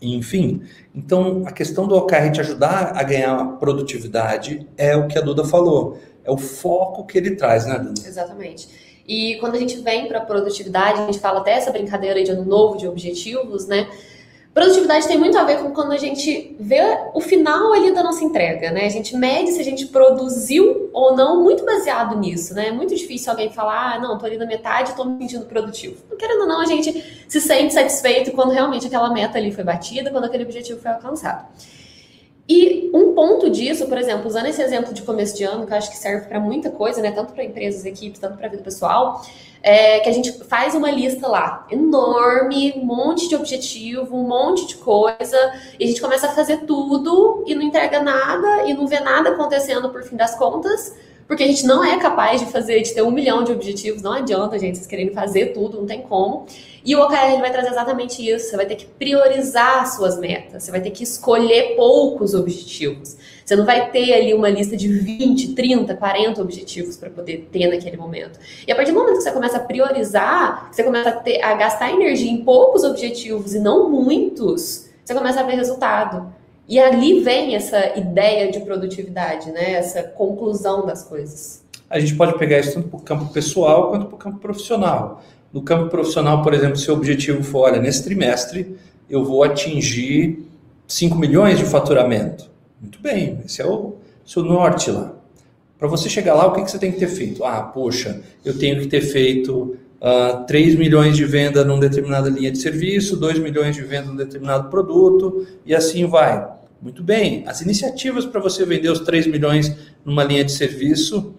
Enfim, 0.00 0.62
então 0.94 1.44
a 1.46 1.52
questão 1.52 1.86
do 1.86 1.94
OKR 1.94 2.32
te 2.32 2.40
ajudar 2.40 2.92
a 2.96 3.02
ganhar 3.04 3.56
produtividade 3.58 4.66
é 4.76 4.96
o 4.96 5.06
que 5.06 5.16
a 5.16 5.20
Duda 5.20 5.44
falou, 5.44 5.98
é 6.24 6.30
o 6.30 6.36
foco 6.36 7.06
que 7.06 7.16
ele 7.16 7.36
traz, 7.36 7.66
né, 7.66 7.78
Duda? 7.78 8.06
Exatamente. 8.06 8.68
E 9.06 9.36
quando 9.38 9.54
a 9.54 9.58
gente 9.58 9.78
vem 9.78 10.08
para 10.08 10.20
produtividade, 10.20 11.00
a 11.00 11.06
gente 11.06 11.18
fala 11.18 11.40
até 11.40 11.52
essa 11.52 11.70
brincadeira 11.70 12.22
de 12.22 12.30
ano 12.30 12.44
novo, 12.44 12.76
de 12.76 12.86
objetivos, 12.86 13.66
né? 13.66 13.88
Produtividade 14.54 15.08
tem 15.08 15.16
muito 15.16 15.38
a 15.38 15.44
ver 15.44 15.60
com 15.60 15.70
quando 15.70 15.92
a 15.92 15.96
gente 15.96 16.54
vê 16.60 16.80
o 17.14 17.20
final 17.22 17.72
ali 17.72 17.90
da 17.94 18.02
nossa 18.02 18.22
entrega, 18.22 18.70
né? 18.70 18.84
A 18.84 18.90
gente 18.90 19.16
mede 19.16 19.52
se 19.52 19.60
a 19.60 19.64
gente 19.64 19.86
produziu 19.86 20.90
ou 20.92 21.16
não, 21.16 21.42
muito 21.42 21.64
baseado 21.64 22.18
nisso, 22.18 22.52
né? 22.52 22.68
É 22.68 22.72
muito 22.72 22.94
difícil 22.94 23.30
alguém 23.30 23.50
falar, 23.50 23.94
ah, 23.94 23.98
não, 23.98 24.18
tô 24.18 24.26
ali 24.26 24.36
na 24.36 24.44
metade, 24.44 24.94
tô 24.94 25.06
me 25.06 25.22
sentindo 25.22 25.46
produtivo. 25.46 25.96
Querendo 26.18 26.42
ou 26.42 26.46
não, 26.46 26.60
a 26.60 26.66
gente 26.66 27.24
se 27.26 27.40
sente 27.40 27.72
satisfeito 27.72 28.32
quando 28.32 28.50
realmente 28.50 28.86
aquela 28.86 29.10
meta 29.10 29.38
ali 29.38 29.50
foi 29.50 29.64
batida, 29.64 30.10
quando 30.10 30.24
aquele 30.24 30.44
objetivo 30.44 30.78
foi 30.78 30.90
alcançado. 30.90 31.46
E 32.54 32.90
um 32.92 33.14
ponto 33.14 33.48
disso, 33.48 33.86
por 33.86 33.96
exemplo, 33.96 34.26
usando 34.26 34.44
esse 34.44 34.60
exemplo 34.60 34.92
de 34.92 35.00
começo 35.00 35.34
de 35.34 35.42
ano, 35.42 35.66
que 35.66 35.72
eu 35.72 35.76
acho 35.78 35.90
que 35.90 35.96
serve 35.96 36.26
para 36.26 36.38
muita 36.38 36.68
coisa, 36.68 37.00
né? 37.00 37.10
Tanto 37.10 37.32
para 37.32 37.42
empresas, 37.42 37.86
equipes, 37.86 38.20
tanto 38.20 38.36
para 38.36 38.46
vida 38.46 38.62
pessoal, 38.62 39.24
é 39.62 40.00
que 40.00 40.08
a 40.10 40.12
gente 40.12 40.30
faz 40.44 40.74
uma 40.74 40.90
lista 40.90 41.26
lá, 41.26 41.66
enorme, 41.70 42.74
um 42.76 42.84
monte 42.84 43.26
de 43.26 43.34
objetivo, 43.36 44.14
um 44.14 44.28
monte 44.28 44.66
de 44.66 44.74
coisa, 44.74 45.38
e 45.80 45.84
a 45.84 45.86
gente 45.86 46.02
começa 46.02 46.26
a 46.26 46.32
fazer 46.32 46.58
tudo 46.66 47.42
e 47.46 47.54
não 47.54 47.62
entrega 47.62 48.02
nada 48.02 48.64
e 48.64 48.74
não 48.74 48.86
vê 48.86 49.00
nada 49.00 49.30
acontecendo 49.30 49.88
por 49.88 50.02
fim 50.02 50.16
das 50.16 50.34
contas, 50.34 50.94
porque 51.26 51.42
a 51.42 51.46
gente 51.46 51.64
não 51.66 51.84
é 51.84 51.98
capaz 51.98 52.40
de 52.40 52.50
fazer, 52.50 52.80
de 52.82 52.92
ter 52.92 53.02
um 53.02 53.10
milhão 53.10 53.44
de 53.44 53.52
objetivos, 53.52 54.02
não 54.02 54.12
adianta, 54.12 54.58
gente, 54.58 54.76
vocês 54.76 54.86
querendo 54.86 55.12
fazer 55.12 55.46
tudo, 55.46 55.78
não 55.78 55.86
tem 55.86 56.02
como. 56.02 56.46
E 56.84 56.96
o 56.96 57.02
OKR 57.02 57.38
vai 57.40 57.50
trazer 57.50 57.70
exatamente 57.70 58.28
isso. 58.28 58.50
Você 58.50 58.56
vai 58.56 58.66
ter 58.66 58.74
que 58.74 58.86
priorizar 58.86 59.86
suas 59.86 60.18
metas, 60.18 60.64
você 60.64 60.70
vai 60.70 60.80
ter 60.80 60.90
que 60.90 61.04
escolher 61.04 61.76
poucos 61.76 62.34
objetivos. 62.34 63.16
Você 63.44 63.56
não 63.56 63.64
vai 63.64 63.90
ter 63.90 64.14
ali 64.14 64.34
uma 64.34 64.48
lista 64.48 64.76
de 64.76 64.88
20, 64.88 65.54
30, 65.54 65.94
40 65.94 66.40
objetivos 66.42 66.96
para 66.96 67.10
poder 67.10 67.48
ter 67.52 67.68
naquele 67.68 67.96
momento. 67.96 68.38
E 68.66 68.72
a 68.72 68.74
partir 68.74 68.92
do 68.92 68.98
momento 68.98 69.16
que 69.16 69.22
você 69.22 69.32
começa 69.32 69.56
a 69.58 69.60
priorizar, 69.60 70.70
você 70.72 70.82
começa 70.82 71.10
a, 71.10 71.12
ter, 71.12 71.42
a 71.42 71.54
gastar 71.54 71.92
energia 71.92 72.30
em 72.30 72.44
poucos 72.44 72.82
objetivos 72.84 73.54
e 73.54 73.58
não 73.58 73.88
muitos, 73.88 74.88
você 75.04 75.14
começa 75.14 75.40
a 75.40 75.42
ver 75.42 75.54
resultado. 75.54 76.32
E 76.72 76.78
ali 76.78 77.20
vem 77.20 77.54
essa 77.54 77.98
ideia 77.98 78.50
de 78.50 78.60
produtividade, 78.60 79.50
né? 79.50 79.72
Essa 79.72 80.02
conclusão 80.02 80.86
das 80.86 81.04
coisas. 81.04 81.62
A 81.90 82.00
gente 82.00 82.14
pode 82.14 82.38
pegar 82.38 82.60
isso 82.60 82.72
tanto 82.72 82.88
para 82.88 82.96
o 82.96 83.02
campo 83.02 83.30
pessoal 83.30 83.90
quanto 83.90 84.06
para 84.06 84.14
o 84.14 84.18
campo 84.18 84.38
profissional. 84.38 85.22
No 85.52 85.60
campo 85.60 85.90
profissional, 85.90 86.40
por 86.40 86.54
exemplo, 86.54 86.78
seu 86.78 86.94
objetivo 86.94 87.44
for, 87.44 87.64
olha, 87.64 87.78
nesse 87.78 88.02
trimestre 88.02 88.74
eu 89.10 89.22
vou 89.22 89.44
atingir 89.44 90.48
5 90.88 91.14
milhões 91.18 91.58
de 91.58 91.66
faturamento. 91.66 92.50
Muito 92.80 92.98
bem, 93.02 93.42
esse 93.44 93.60
é 93.60 93.66
o 93.66 93.96
seu 94.24 94.42
norte 94.42 94.90
lá. 94.90 95.12
Para 95.78 95.88
você 95.88 96.08
chegar 96.08 96.32
lá, 96.32 96.46
o 96.46 96.54
que, 96.54 96.62
que 96.62 96.70
você 96.70 96.78
tem 96.78 96.90
que 96.90 96.98
ter 96.98 97.08
feito? 97.08 97.44
Ah, 97.44 97.64
poxa, 97.64 98.22
eu 98.42 98.58
tenho 98.58 98.80
que 98.80 98.86
ter 98.86 99.02
feito 99.02 99.76
uh, 100.00 100.38
ah, 100.40 100.44
3 100.46 100.76
milhões 100.76 101.18
de 101.18 101.26
venda 101.26 101.66
numa 101.66 101.80
determinada 101.80 102.30
linha 102.30 102.50
de 102.50 102.56
serviço, 102.56 103.18
2 103.18 103.40
milhões 103.40 103.76
de 103.76 103.82
venda 103.82 104.06
num 104.06 104.16
determinado 104.16 104.70
produto, 104.70 105.46
e 105.66 105.74
assim 105.74 106.06
vai. 106.06 106.61
Muito 106.82 107.00
bem, 107.00 107.44
as 107.46 107.60
iniciativas 107.60 108.26
para 108.26 108.40
você 108.40 108.66
vender 108.66 108.90
os 108.90 108.98
3 109.00 109.28
milhões 109.28 109.72
numa 110.04 110.24
linha 110.24 110.44
de 110.44 110.50
serviço 110.50 111.32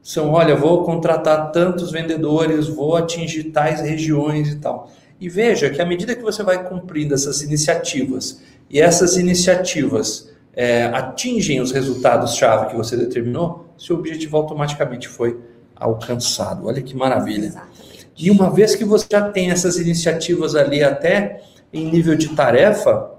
são, 0.00 0.30
olha, 0.30 0.54
vou 0.54 0.84
contratar 0.84 1.50
tantos 1.50 1.90
vendedores, 1.90 2.68
vou 2.68 2.94
atingir 2.94 3.44
tais 3.44 3.80
regiões 3.80 4.50
e 4.50 4.56
tal. 4.56 4.88
E 5.20 5.28
veja 5.28 5.68
que 5.68 5.82
à 5.82 5.84
medida 5.84 6.14
que 6.14 6.22
você 6.22 6.44
vai 6.44 6.62
cumprindo 6.62 7.12
essas 7.12 7.42
iniciativas 7.42 8.40
e 8.70 8.80
essas 8.80 9.16
iniciativas 9.16 10.30
é, 10.54 10.84
atingem 10.84 11.60
os 11.60 11.72
resultados-chave 11.72 12.68
que 12.68 12.76
você 12.76 12.96
determinou, 12.96 13.74
seu 13.76 13.96
objetivo 13.96 14.36
automaticamente 14.36 15.08
foi 15.08 15.40
alcançado. 15.74 16.68
Olha 16.68 16.80
que 16.80 16.94
maravilha. 16.94 17.46
Exatamente. 17.46 18.08
E 18.16 18.30
uma 18.30 18.48
vez 18.48 18.76
que 18.76 18.84
você 18.84 19.06
já 19.10 19.28
tem 19.28 19.50
essas 19.50 19.76
iniciativas 19.76 20.54
ali 20.54 20.84
até 20.84 21.42
em 21.72 21.90
nível 21.90 22.14
de 22.14 22.28
tarefa, 22.28 23.10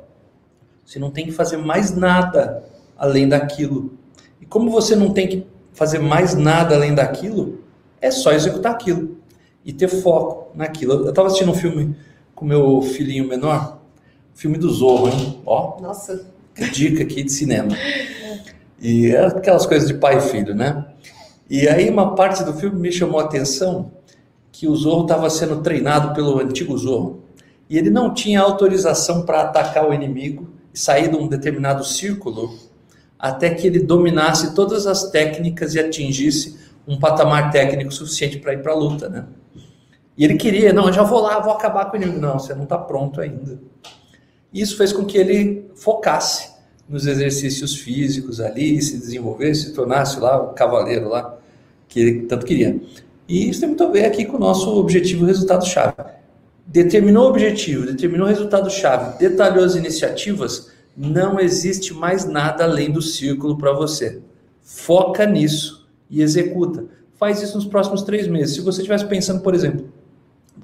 você 0.85 0.99
não 0.99 1.09
tem 1.09 1.25
que 1.25 1.31
fazer 1.31 1.57
mais 1.57 1.95
nada 1.95 2.63
além 2.95 3.27
daquilo. 3.27 3.97
E 4.39 4.45
como 4.45 4.69
você 4.69 4.95
não 4.95 5.11
tem 5.11 5.27
que 5.27 5.47
fazer 5.73 5.99
mais 5.99 6.35
nada 6.35 6.75
além 6.75 6.93
daquilo, 6.93 7.59
é 7.99 8.11
só 8.11 8.31
executar 8.31 8.73
aquilo 8.73 9.17
e 9.65 9.73
ter 9.73 9.87
foco 9.87 10.55
naquilo. 10.55 10.93
Eu 10.93 11.09
estava 11.09 11.27
assistindo 11.27 11.51
um 11.51 11.55
filme 11.55 11.95
com 12.35 12.45
meu 12.45 12.81
filhinho 12.81 13.27
menor, 13.27 13.79
filme 14.35 14.57
do 14.57 14.69
Zorro, 14.69 15.09
hein? 15.09 15.41
Ó. 15.45 15.81
Nossa. 15.81 16.27
Dica 16.71 17.03
aqui 17.03 17.23
de 17.23 17.31
cinema. 17.31 17.75
E 18.77 19.15
é 19.15 19.25
aquelas 19.25 19.65
coisas 19.65 19.87
de 19.87 19.95
pai 19.95 20.17
e 20.17 20.21
filho, 20.21 20.53
né? 20.53 20.85
E 21.49 21.67
aí 21.67 21.89
uma 21.89 22.13
parte 22.13 22.43
do 22.43 22.53
filme 22.53 22.77
me 22.77 22.91
chamou 22.91 23.21
a 23.21 23.23
atenção 23.23 23.93
que 24.51 24.67
o 24.67 24.75
Zorro 24.75 25.03
estava 25.03 25.29
sendo 25.29 25.61
treinado 25.61 26.13
pelo 26.13 26.39
antigo 26.39 26.77
Zorro. 26.77 27.23
E 27.69 27.77
ele 27.77 27.89
não 27.89 28.13
tinha 28.13 28.41
autorização 28.41 29.23
para 29.23 29.41
atacar 29.41 29.89
o 29.89 29.93
inimigo 29.93 30.54
sair 30.75 31.10
de 31.10 31.15
um 31.15 31.27
determinado 31.27 31.84
círculo 31.84 32.58
até 33.17 33.50
que 33.50 33.65
ele 33.65 33.79
dominasse 33.79 34.53
todas 34.53 34.86
as 34.86 35.10
técnicas 35.10 35.74
e 35.74 35.79
atingisse 35.79 36.58
um 36.88 37.00
patamar 37.00 37.51
técnico 37.51 37.91
suficiente 37.91 38.38
para 38.38 38.53
ir 38.53 38.62
para 38.62 38.74
a 38.74 38.75
luta, 38.75 39.10
né? 39.10 39.25
E 40.17 40.24
ele 40.24 40.36
queria, 40.36 40.72
não, 40.72 40.88
eu 40.88 40.94
já 40.94 41.03
vou 41.03 41.20
lá, 41.20 41.39
vou 41.39 41.53
acabar 41.53 41.86
com 41.86 41.98
inimigo. 41.98 42.20
Não, 42.20 42.39
você 42.39 42.53
não 42.53 42.63
está 42.63 42.77
pronto 42.77 43.20
ainda. 43.20 43.60
Isso 44.53 44.77
fez 44.77 44.94
com 44.94 45.03
que 45.03 45.17
ele 45.17 45.70
focasse 45.75 46.53
nos 46.88 47.05
exercícios 47.05 47.75
físicos 47.75 48.39
ali, 48.39 48.82
se 48.82 48.98
desenvolvesse, 48.98 49.63
se 49.63 49.74
tornasse 49.74 50.20
lá 50.20 50.41
o 50.41 50.53
cavaleiro 50.53 51.10
lá 51.10 51.38
que 51.89 52.00
ele 52.00 52.22
tanto 52.24 52.46
queria. 52.46 52.79
E 53.27 53.50
isso 53.50 53.60
tem 53.60 53.70
muito 53.70 53.84
a 53.84 53.89
ver 53.89 54.05
aqui 54.05 54.24
com 54.24 54.38
o 54.38 54.39
nosso 54.39 54.70
objetivo 54.77 55.25
resultado-chave. 55.25 55.96
Determinou 56.65 57.25
o 57.25 57.29
objetivo, 57.29 57.86
determinou 57.86 58.25
o 58.25 58.29
resultado-chave, 58.29 59.19
detalhou 59.19 59.63
as 59.63 59.75
iniciativas, 59.75 60.72
não 60.98 61.39
existe 61.39 61.93
mais 61.93 62.25
nada 62.25 62.63
além 62.63 62.91
do 62.91 63.01
círculo 63.01 63.57
para 63.57 63.72
você. 63.72 64.22
Foca 64.62 65.25
nisso 65.25 65.88
e 66.10 66.22
executa. 66.22 66.86
faz 67.17 67.41
isso 67.41 67.55
nos 67.55 67.65
próximos 67.65 68.03
três 68.03 68.27
meses. 68.27 68.55
Se 68.55 68.62
você 68.62 68.81
estivesse 68.81 69.05
pensando, 69.05 69.41
por 69.41 69.53
exemplo, 69.53 69.89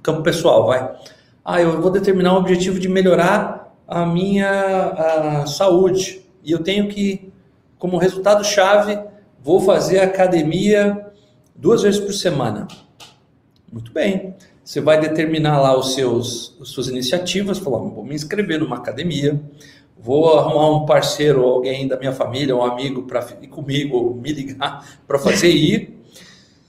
campo 0.02 0.22
pessoal, 0.22 0.66
vai. 0.66 0.96
Ah, 1.44 1.62
eu 1.62 1.82
vou 1.82 1.92
determinar 1.92 2.34
um 2.34 2.38
objetivo 2.38 2.80
de 2.80 2.90
melhorar 2.90 3.76
a 3.88 4.06
minha 4.06 5.42
a 5.42 5.48
saúde. 5.48 6.26
E 6.44 6.52
eu 6.52 6.60
tenho 6.60 6.88
que, 6.90 7.32
como 7.78 7.98
resultado-chave, 7.98 9.00
vou 9.44 9.62
fazer 9.62 10.00
academia 10.00 11.08
duas 11.56 11.84
vezes 11.84 12.00
por 12.00 12.14
semana. 12.14 12.68
Muito 13.72 13.92
bem. 13.92 14.36
Você 14.64 14.80
vai 14.80 15.02
determinar 15.02 15.60
lá 15.60 15.78
os 15.78 15.96
seus, 15.96 16.56
as 16.62 16.70
suas 16.70 16.88
iniciativas, 16.88 17.58
falar, 17.58 17.80
vou 17.80 18.06
me 18.06 18.14
inscrever 18.14 18.60
numa 18.60 18.78
academia, 18.78 19.42
vou 20.00 20.38
arrumar 20.38 20.70
um 20.70 20.86
parceiro, 20.86 21.44
alguém 21.44 21.88
da 21.88 21.98
minha 21.98 22.14
família, 22.14 22.56
um 22.56 22.64
amigo 22.64 23.04
para 23.04 23.28
ir 23.42 23.48
comigo, 23.48 23.98
ou 23.98 24.16
me 24.16 24.32
ligar 24.32 24.88
para 25.08 25.18
fazer 25.18 25.50
ir. 25.50 26.00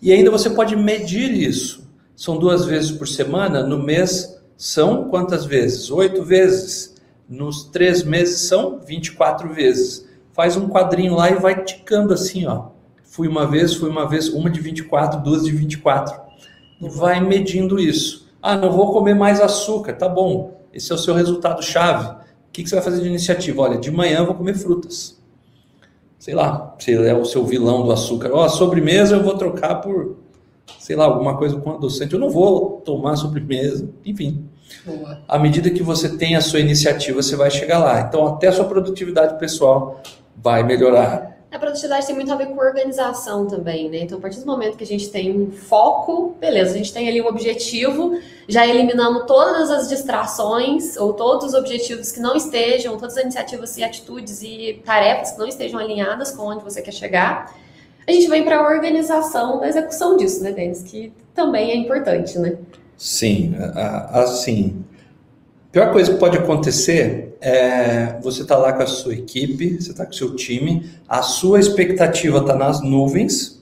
E 0.00 0.10
ainda 0.10 0.30
você 0.30 0.48
pode 0.48 0.74
medir 0.74 1.30
isso. 1.32 1.86
São 2.16 2.38
duas 2.38 2.64
vezes 2.64 2.90
por 2.90 3.06
semana, 3.06 3.62
no 3.62 3.78
mês 3.78 4.40
são 4.56 5.08
quantas 5.08 5.44
vezes? 5.44 5.90
Oito 5.90 6.22
vezes. 6.22 6.94
Nos 7.28 7.64
três 7.64 8.02
meses 8.02 8.40
são 8.42 8.80
24 8.80 9.52
vezes. 9.52 10.08
Faz 10.32 10.56
um 10.56 10.68
quadrinho 10.68 11.14
lá 11.14 11.30
e 11.30 11.34
vai 11.34 11.62
ticando 11.62 12.14
assim, 12.14 12.46
ó. 12.46 12.68
Fui 13.04 13.28
uma 13.28 13.46
vez, 13.46 13.74
fui 13.74 13.90
uma 13.90 14.08
vez, 14.08 14.28
uma 14.28 14.48
de 14.48 14.60
24, 14.60 15.20
duas 15.20 15.44
de 15.44 15.52
24 15.52 16.21
e 16.82 16.88
vai 16.88 17.20
medindo 17.20 17.78
isso. 17.78 18.28
Ah, 18.42 18.56
não 18.56 18.72
vou 18.72 18.92
comer 18.92 19.14
mais 19.14 19.40
açúcar, 19.40 19.92
tá 19.92 20.08
bom. 20.08 20.60
Esse 20.74 20.90
é 20.90 20.94
o 20.94 20.98
seu 20.98 21.14
resultado 21.14 21.62
chave. 21.62 22.08
O 22.08 22.52
que, 22.52 22.62
que 22.62 22.68
você 22.68 22.74
vai 22.74 22.84
fazer 22.84 23.00
de 23.00 23.08
iniciativa? 23.08 23.62
Olha, 23.62 23.78
de 23.78 23.90
manhã 23.90 24.18
eu 24.18 24.26
vou 24.26 24.34
comer 24.34 24.54
frutas. 24.54 25.20
Sei 26.18 26.34
lá, 26.34 26.74
se 26.78 26.92
é 26.92 27.14
o 27.14 27.24
seu 27.24 27.44
vilão 27.44 27.84
do 27.84 27.92
açúcar. 27.92 28.30
Ó, 28.32 28.44
a 28.44 28.48
sobremesa 28.48 29.16
eu 29.16 29.22
vou 29.22 29.36
trocar 29.36 29.76
por, 29.76 30.16
sei 30.78 30.96
lá, 30.96 31.04
alguma 31.04 31.36
coisa 31.36 31.56
com 31.56 31.70
adoçante. 31.70 32.14
Eu 32.14 32.20
não 32.20 32.30
vou 32.30 32.82
tomar 32.84 33.16
sobremesa. 33.16 33.88
Enfim. 34.04 34.44
Boa. 34.84 35.22
À 35.28 35.38
medida 35.38 35.70
que 35.70 35.82
você 35.82 36.16
tem 36.16 36.36
a 36.36 36.40
sua 36.40 36.60
iniciativa, 36.60 37.22
você 37.22 37.36
vai 37.36 37.50
chegar 37.50 37.78
lá. 37.78 38.00
Então, 38.00 38.26
até 38.26 38.48
a 38.48 38.52
sua 38.52 38.64
produtividade 38.64 39.38
pessoal 39.38 40.00
vai 40.36 40.62
melhorar. 40.62 41.31
A 41.52 41.58
produtividade 41.58 42.06
tem 42.06 42.14
muito 42.14 42.32
a 42.32 42.36
ver 42.36 42.46
com 42.46 42.56
organização 42.56 43.46
também, 43.46 43.90
né? 43.90 43.98
Então, 43.98 44.16
a 44.16 44.20
partir 44.22 44.40
do 44.40 44.46
momento 44.46 44.74
que 44.74 44.84
a 44.84 44.86
gente 44.86 45.10
tem 45.10 45.38
um 45.38 45.50
foco, 45.50 46.34
beleza, 46.40 46.72
a 46.72 46.78
gente 46.78 46.94
tem 46.94 47.06
ali 47.06 47.20
um 47.20 47.26
objetivo, 47.26 48.18
já 48.48 48.66
eliminamos 48.66 49.24
todas 49.26 49.70
as 49.70 49.86
distrações 49.86 50.96
ou 50.96 51.12
todos 51.12 51.48
os 51.48 51.54
objetivos 51.54 52.10
que 52.10 52.20
não 52.20 52.34
estejam, 52.34 52.96
todas 52.96 53.18
as 53.18 53.22
iniciativas 53.22 53.76
e 53.76 53.84
atitudes 53.84 54.42
e 54.42 54.80
tarefas 54.82 55.32
que 55.32 55.38
não 55.38 55.46
estejam 55.46 55.78
alinhadas 55.78 56.30
com 56.30 56.44
onde 56.44 56.64
você 56.64 56.80
quer 56.80 56.92
chegar. 56.92 57.54
A 58.06 58.10
gente 58.10 58.28
vem 58.28 58.44
para 58.44 58.58
a 58.58 58.66
organização 58.66 59.60
da 59.60 59.68
execução 59.68 60.16
disso, 60.16 60.42
né, 60.42 60.52
Denis? 60.52 60.82
Que 60.82 61.12
também 61.34 61.70
é 61.70 61.76
importante, 61.76 62.38
né? 62.38 62.56
Sim, 62.96 63.54
assim, 64.10 64.82
pior 65.70 65.92
coisa 65.92 66.14
que 66.14 66.18
pode 66.18 66.38
acontecer 66.38 67.31
é 67.42 68.20
você 68.22 68.44
tá 68.44 68.56
lá 68.56 68.72
com 68.72 68.84
a 68.84 68.86
sua 68.86 69.14
equipe, 69.14 69.80
você 69.80 69.92
tá 69.92 70.06
com 70.06 70.12
o 70.12 70.14
seu 70.14 70.36
time, 70.36 70.88
a 71.08 71.22
sua 71.22 71.58
expectativa 71.58 72.38
está 72.38 72.54
nas 72.54 72.80
nuvens, 72.80 73.60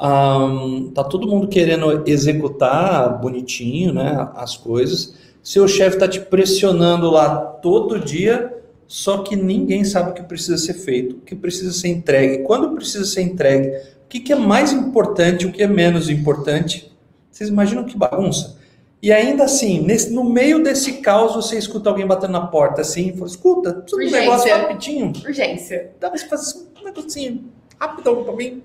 um, 0.00 0.90
tá 0.90 1.04
todo 1.04 1.28
mundo 1.28 1.46
querendo 1.46 2.08
executar 2.08 3.20
bonitinho, 3.20 3.92
né, 3.92 4.30
as 4.34 4.56
coisas. 4.56 5.14
Seu 5.42 5.68
chefe 5.68 5.96
está 5.96 6.08
te 6.08 6.20
pressionando 6.20 7.10
lá 7.10 7.36
todo 7.36 8.00
dia, 8.00 8.50
só 8.86 9.18
que 9.18 9.36
ninguém 9.36 9.84
sabe 9.84 10.10
o 10.10 10.14
que 10.14 10.22
precisa 10.22 10.56
ser 10.56 10.74
feito, 10.74 11.16
o 11.16 11.20
que 11.20 11.36
precisa 11.36 11.72
ser 11.72 11.88
entregue, 11.88 12.44
quando 12.44 12.74
precisa 12.74 13.04
ser 13.04 13.20
entregue, 13.22 13.68
o 14.04 14.08
que, 14.08 14.20
que 14.20 14.32
é 14.32 14.36
mais 14.36 14.72
importante, 14.72 15.46
o 15.46 15.52
que 15.52 15.62
é 15.62 15.66
menos 15.66 16.08
importante. 16.08 16.90
Vocês 17.30 17.50
imaginam 17.50 17.84
que 17.84 17.96
bagunça? 17.96 18.58
E 19.02 19.10
ainda 19.12 19.44
assim, 19.44 19.80
nesse, 19.80 20.10
no 20.10 20.22
meio 20.24 20.62
desse 20.62 20.94
caos, 20.94 21.34
você 21.34 21.56
escuta 21.56 21.88
alguém 21.88 22.06
batendo 22.06 22.32
na 22.32 22.46
porta 22.46 22.82
assim 22.82 23.08
e 23.08 23.12
fala: 23.12 23.26
escuta, 23.26 23.72
precisa 23.72 24.16
um 24.16 24.20
negócio 24.20 24.50
rapidinho. 24.52 25.12
Urgência. 25.24 25.92
Dá 25.98 26.10
pra 26.10 26.18
fazer 26.18 26.66
um 26.80 26.84
negocinho 26.84 27.44
rapidão 27.78 28.22
pra 28.22 28.34
mim. 28.34 28.62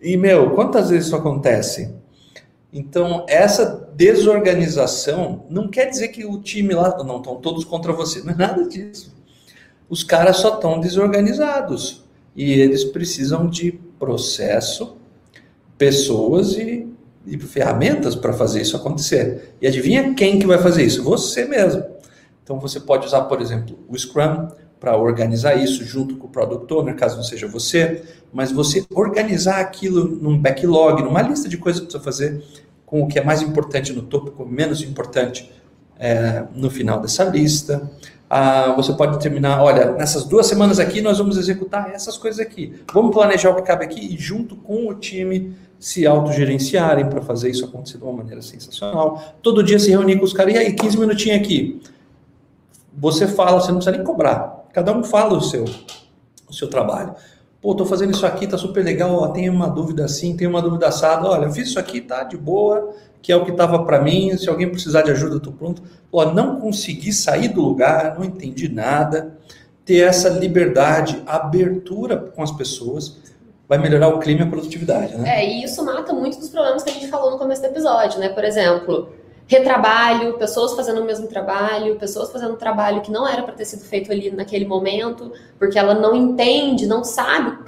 E, 0.00 0.16
meu, 0.16 0.50
quantas 0.50 0.90
vezes 0.90 1.06
isso 1.06 1.16
acontece? 1.16 1.94
Então, 2.72 3.24
essa 3.28 3.88
desorganização 3.94 5.46
não 5.48 5.68
quer 5.68 5.86
dizer 5.86 6.08
que 6.08 6.24
o 6.24 6.40
time 6.40 6.74
lá 6.74 7.02
não 7.02 7.18
estão 7.18 7.36
todos 7.36 7.64
contra 7.64 7.92
você, 7.92 8.20
não 8.20 8.32
é 8.32 8.36
nada 8.36 8.68
disso. 8.68 9.16
Os 9.88 10.04
caras 10.04 10.36
só 10.38 10.54
estão 10.54 10.78
desorganizados 10.78 12.04
e 12.36 12.52
eles 12.52 12.84
precisam 12.84 13.48
de 13.48 13.72
processo, 13.98 14.96
pessoas 15.78 16.52
e 16.52 16.87
e 17.28 17.38
ferramentas 17.38 18.14
para 18.14 18.32
fazer 18.32 18.62
isso 18.62 18.76
acontecer. 18.76 19.54
E 19.60 19.66
adivinha 19.66 20.14
quem 20.14 20.38
que 20.38 20.46
vai 20.46 20.58
fazer 20.58 20.84
isso? 20.84 21.02
Você 21.02 21.44
mesmo. 21.44 21.84
Então 22.42 22.58
você 22.58 22.80
pode 22.80 23.06
usar, 23.06 23.22
por 23.22 23.40
exemplo, 23.40 23.78
o 23.88 23.98
Scrum 23.98 24.48
para 24.80 24.96
organizar 24.96 25.54
isso 25.56 25.84
junto 25.84 26.16
com 26.16 26.26
o 26.26 26.30
Product 26.30 26.72
Owner, 26.72 26.94
caso 26.94 27.16
não 27.16 27.22
seja 27.22 27.46
você, 27.48 28.02
mas 28.32 28.52
você 28.52 28.86
organizar 28.94 29.60
aquilo 29.60 30.06
num 30.06 30.38
backlog, 30.38 31.02
numa 31.02 31.20
lista 31.20 31.48
de 31.48 31.58
coisas 31.58 31.80
que 31.80 31.86
precisa 31.86 32.02
fazer, 32.02 32.42
com 32.86 33.02
o 33.02 33.08
que 33.08 33.18
é 33.18 33.24
mais 33.24 33.42
importante 33.42 33.92
no 33.92 34.02
topo, 34.02 34.30
com 34.30 34.44
o 34.44 34.48
menos 34.48 34.82
importante 34.82 35.50
é, 35.98 36.44
no 36.54 36.70
final 36.70 37.00
dessa 37.00 37.24
lista. 37.24 37.90
Ah, 38.30 38.74
você 38.76 38.92
pode 38.92 39.12
determinar, 39.12 39.62
olha, 39.62 39.92
nessas 39.92 40.24
duas 40.24 40.46
semanas 40.46 40.78
aqui 40.78 41.00
nós 41.00 41.18
vamos 41.18 41.38
executar 41.38 41.90
essas 41.94 42.18
coisas 42.18 42.38
aqui. 42.38 42.74
Vamos 42.92 43.14
planejar 43.14 43.50
o 43.50 43.54
que 43.54 43.62
cabe 43.62 43.84
aqui 43.84 44.14
e 44.14 44.18
junto 44.18 44.54
com 44.56 44.88
o 44.88 44.94
time 44.94 45.56
se 45.78 46.06
autogerenciarem 46.06 47.08
para 47.08 47.22
fazer 47.22 47.50
isso 47.50 47.64
acontecer 47.64 47.98
de 47.98 48.04
uma 48.04 48.12
maneira 48.12 48.42
sensacional. 48.42 49.22
Todo 49.42 49.62
dia 49.62 49.78
se 49.78 49.90
reunir 49.90 50.18
com 50.18 50.24
os 50.24 50.32
caras, 50.32 50.54
e 50.54 50.58
aí, 50.58 50.72
15 50.74 50.98
minutinhos 50.98 51.40
aqui. 51.40 51.80
Você 52.96 53.26
fala, 53.28 53.60
você 53.60 53.68
não 53.68 53.78
precisa 53.78 53.96
nem 53.96 54.04
cobrar. 54.04 54.66
Cada 54.72 54.92
um 54.92 55.02
fala 55.04 55.36
o 55.36 55.40
seu, 55.40 55.64
o 56.48 56.52
seu 56.52 56.68
trabalho. 56.68 57.14
Pô, 57.62 57.74
tô 57.74 57.84
fazendo 57.86 58.12
isso 58.12 58.26
aqui, 58.26 58.46
tá 58.46 58.58
super 58.58 58.84
legal, 58.84 59.14
ó, 59.14 59.28
tem 59.28 59.48
uma 59.48 59.68
dúvida 59.68 60.04
assim, 60.04 60.36
tem 60.36 60.46
uma 60.46 60.62
dúvida 60.62 60.88
assada, 60.88 61.28
olha, 61.28 61.46
eu 61.46 61.52
fiz 61.52 61.68
isso 61.68 61.78
aqui, 61.78 62.00
tá 62.00 62.22
de 62.22 62.36
boa, 62.36 62.94
que 63.20 63.32
é 63.32 63.36
o 63.36 63.44
que 63.44 63.50
estava 63.50 63.84
para 63.84 64.00
mim, 64.00 64.36
se 64.36 64.48
alguém 64.48 64.68
precisar 64.68 65.02
de 65.02 65.10
ajuda, 65.10 65.40
tô 65.40 65.52
pronto. 65.52 65.82
Pô, 66.10 66.24
não 66.24 66.60
consegui 66.60 67.12
sair 67.12 67.48
do 67.48 67.60
lugar, 67.60 68.16
não 68.18 68.24
entendi 68.24 68.68
nada. 68.68 69.36
Ter 69.84 70.00
essa 70.00 70.28
liberdade, 70.28 71.22
abertura 71.26 72.16
com 72.16 72.42
as 72.42 72.52
pessoas, 72.52 73.16
vai 73.68 73.78
melhorar 73.78 74.08
o 74.08 74.18
clima 74.18 74.40
e 74.40 74.44
a 74.44 74.46
produtividade, 74.46 75.16
né? 75.16 75.42
É, 75.42 75.46
e 75.46 75.64
isso 75.64 75.84
mata 75.84 76.12
muito 76.12 76.38
dos 76.38 76.48
problemas 76.48 76.82
que 76.82 76.90
a 76.90 76.92
gente 76.92 77.08
falou 77.08 77.30
no 77.30 77.38
começo 77.38 77.60
do 77.60 77.66
episódio, 77.66 78.18
né? 78.18 78.28
Por 78.30 78.44
exemplo, 78.44 79.10
retrabalho, 79.46 80.38
pessoas 80.38 80.74
fazendo 80.74 81.00
o 81.00 81.04
mesmo 81.04 81.26
trabalho, 81.26 81.96
pessoas 81.96 82.30
fazendo 82.30 82.54
um 82.54 82.56
trabalho 82.56 83.00
que 83.00 83.10
não 83.10 83.26
era 83.26 83.42
para 83.42 83.54
ter 83.54 83.64
sido 83.64 83.82
feito 83.82 84.12
ali 84.12 84.30
naquele 84.30 84.66
momento, 84.66 85.32
porque 85.58 85.78
ela 85.78 85.94
não 85.94 86.14
entende, 86.14 86.86
não 86.86 87.02
sabe 87.02 87.58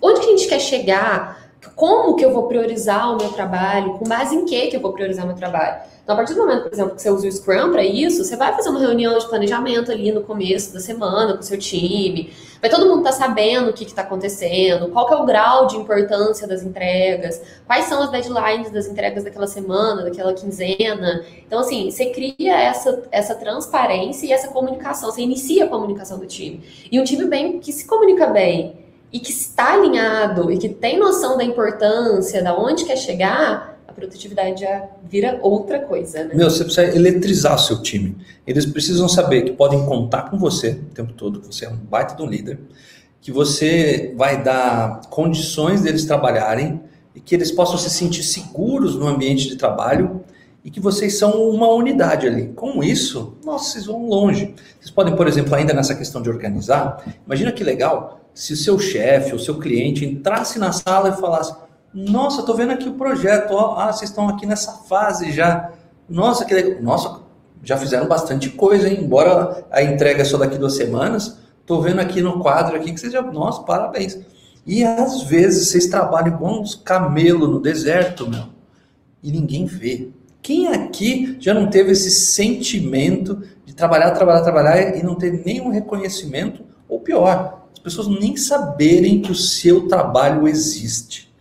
onde 0.00 0.20
que 0.20 0.26
a 0.26 0.30
gente 0.30 0.48
quer 0.48 0.60
chegar, 0.60 1.47
como 1.74 2.16
que 2.16 2.24
eu 2.24 2.32
vou 2.32 2.46
priorizar 2.46 3.12
o 3.12 3.16
meu 3.16 3.30
trabalho, 3.30 3.94
com 3.94 4.04
base 4.04 4.34
em 4.34 4.44
que 4.44 4.68
que 4.68 4.76
eu 4.76 4.80
vou 4.80 4.92
priorizar 4.92 5.24
o 5.24 5.28
meu 5.28 5.36
trabalho. 5.36 5.80
Então, 6.02 6.14
a 6.14 6.16
partir 6.16 6.34
do 6.34 6.40
momento, 6.40 6.62
por 6.62 6.72
exemplo, 6.72 6.96
que 6.96 7.02
você 7.02 7.10
usa 7.10 7.28
o 7.28 7.32
Scrum 7.32 7.70
para 7.70 7.84
isso, 7.84 8.24
você 8.24 8.34
vai 8.34 8.54
fazer 8.54 8.70
uma 8.70 8.80
reunião 8.80 9.18
de 9.18 9.28
planejamento 9.28 9.92
ali 9.92 10.10
no 10.10 10.22
começo 10.22 10.72
da 10.72 10.80
semana 10.80 11.34
com 11.34 11.40
o 11.40 11.42
seu 11.42 11.58
time, 11.58 12.32
vai 12.62 12.70
todo 12.70 12.86
mundo 12.86 13.00
estar 13.00 13.10
tá 13.10 13.26
sabendo 13.26 13.68
o 13.68 13.72
que 13.74 13.84
está 13.84 14.02
acontecendo, 14.02 14.88
qual 14.88 15.12
é 15.12 15.16
o 15.16 15.26
grau 15.26 15.66
de 15.66 15.76
importância 15.76 16.46
das 16.48 16.62
entregas, 16.62 17.42
quais 17.66 17.84
são 17.84 18.02
as 18.02 18.10
deadlines 18.10 18.70
das 18.70 18.86
entregas 18.86 19.24
daquela 19.24 19.46
semana, 19.46 20.02
daquela 20.02 20.32
quinzena. 20.32 21.24
Então, 21.46 21.60
assim, 21.60 21.90
você 21.90 22.06
cria 22.06 22.58
essa, 22.58 23.02
essa 23.10 23.34
transparência 23.34 24.26
e 24.26 24.32
essa 24.32 24.48
comunicação, 24.48 25.10
você 25.10 25.20
inicia 25.20 25.66
a 25.66 25.68
comunicação 25.68 26.18
do 26.18 26.26
time. 26.26 26.62
E 26.90 26.98
um 26.98 27.04
time 27.04 27.26
bem 27.26 27.58
que 27.58 27.70
se 27.70 27.86
comunica 27.86 28.26
bem 28.28 28.87
e 29.12 29.18
que 29.18 29.30
está 29.30 29.74
alinhado 29.74 30.50
e 30.52 30.58
que 30.58 30.68
tem 30.68 30.98
noção 30.98 31.36
da 31.36 31.44
importância, 31.44 32.42
da 32.42 32.56
onde 32.56 32.84
quer 32.84 32.96
chegar, 32.96 33.78
a 33.86 33.92
produtividade 33.92 34.60
já 34.60 34.86
vira 35.08 35.38
outra 35.42 35.80
coisa, 35.80 36.24
né? 36.24 36.34
Meu, 36.34 36.50
você 36.50 36.64
precisa 36.64 36.94
eletrizar 36.94 37.58
seu 37.58 37.80
time. 37.82 38.16
Eles 38.46 38.66
precisam 38.66 39.08
saber 39.08 39.42
que 39.42 39.52
podem 39.52 39.84
contar 39.86 40.30
com 40.30 40.38
você 40.38 40.80
o 40.90 40.94
tempo 40.94 41.12
todo, 41.14 41.40
que 41.40 41.46
você 41.46 41.64
é 41.64 41.68
um 41.70 41.76
baita 41.76 42.14
de 42.14 42.22
um 42.22 42.26
líder, 42.26 42.60
que 43.20 43.32
você 43.32 44.14
vai 44.16 44.42
dar 44.42 45.00
condições 45.08 45.82
deles 45.82 46.04
trabalharem 46.04 46.80
e 47.14 47.20
que 47.20 47.34
eles 47.34 47.50
possam 47.50 47.78
se 47.78 47.90
sentir 47.90 48.22
seguros 48.22 48.94
no 48.94 49.08
ambiente 49.08 49.48
de 49.48 49.56
trabalho 49.56 50.22
e 50.64 50.70
que 50.70 50.80
vocês 50.80 51.18
são 51.18 51.48
uma 51.48 51.68
unidade 51.68 52.26
ali. 52.26 52.48
Com 52.48 52.82
isso, 52.82 53.38
nossa, 53.42 53.70
vocês 53.70 53.86
vão 53.86 54.06
longe. 54.06 54.54
Vocês 54.78 54.90
podem, 54.90 55.16
por 55.16 55.26
exemplo, 55.26 55.54
ainda 55.54 55.72
nessa 55.72 55.94
questão 55.94 56.20
de 56.20 56.28
organizar, 56.28 57.02
imagina 57.24 57.50
que 57.52 57.64
legal 57.64 58.20
se 58.38 58.52
o 58.52 58.56
seu 58.56 58.78
chefe, 58.78 59.34
o 59.34 59.38
seu 59.38 59.58
cliente 59.58 60.04
entrasse 60.04 60.60
na 60.60 60.70
sala 60.70 61.08
e 61.08 61.20
falasse: 61.20 61.52
Nossa, 61.92 62.38
estou 62.38 62.54
vendo 62.54 62.70
aqui 62.70 62.88
o 62.88 62.94
projeto, 62.94 63.50
ó, 63.50 63.74
ah, 63.76 63.92
vocês 63.92 64.10
estão 64.10 64.28
aqui 64.28 64.46
nessa 64.46 64.74
fase 64.88 65.32
já. 65.32 65.72
Nossa, 66.08 66.44
que 66.44 66.54
legal. 66.54 66.80
Nossa, 66.80 67.20
já 67.64 67.76
fizeram 67.76 68.06
bastante 68.06 68.50
coisa, 68.50 68.88
hein? 68.88 69.00
Embora 69.02 69.66
a 69.72 69.82
entrega 69.82 70.22
é 70.22 70.24
só 70.24 70.38
daqui 70.38 70.56
duas 70.56 70.76
semanas, 70.76 71.36
estou 71.60 71.82
vendo 71.82 71.98
aqui 71.98 72.22
no 72.22 72.38
quadro 72.38 72.76
aqui 72.76 72.92
que 72.92 73.00
vocês 73.00 73.12
já. 73.12 73.20
Nossa, 73.22 73.62
parabéns. 73.62 74.16
E 74.64 74.84
às 74.84 75.24
vezes 75.24 75.70
vocês 75.70 75.88
trabalham 75.88 76.36
igual 76.36 76.60
uns 76.60 76.76
camelos 76.76 77.48
no 77.48 77.58
deserto, 77.58 78.30
meu, 78.30 78.44
e 79.20 79.32
ninguém 79.32 79.66
vê. 79.66 80.10
Quem 80.40 80.68
aqui 80.68 81.36
já 81.40 81.52
não 81.52 81.68
teve 81.68 81.90
esse 81.90 82.12
sentimento 82.12 83.42
de 83.66 83.74
trabalhar, 83.74 84.12
trabalhar, 84.12 84.42
trabalhar 84.42 84.96
e 84.96 85.02
não 85.02 85.16
ter 85.16 85.44
nenhum 85.44 85.70
reconhecimento? 85.70 86.62
Ou 86.88 87.00
pior, 87.00 87.57
as 87.72 87.78
pessoas 87.78 88.08
nem 88.08 88.36
saberem 88.36 89.20
que 89.20 89.32
o 89.32 89.34
seu 89.34 89.88
trabalho 89.88 90.46
existe. 90.48 91.32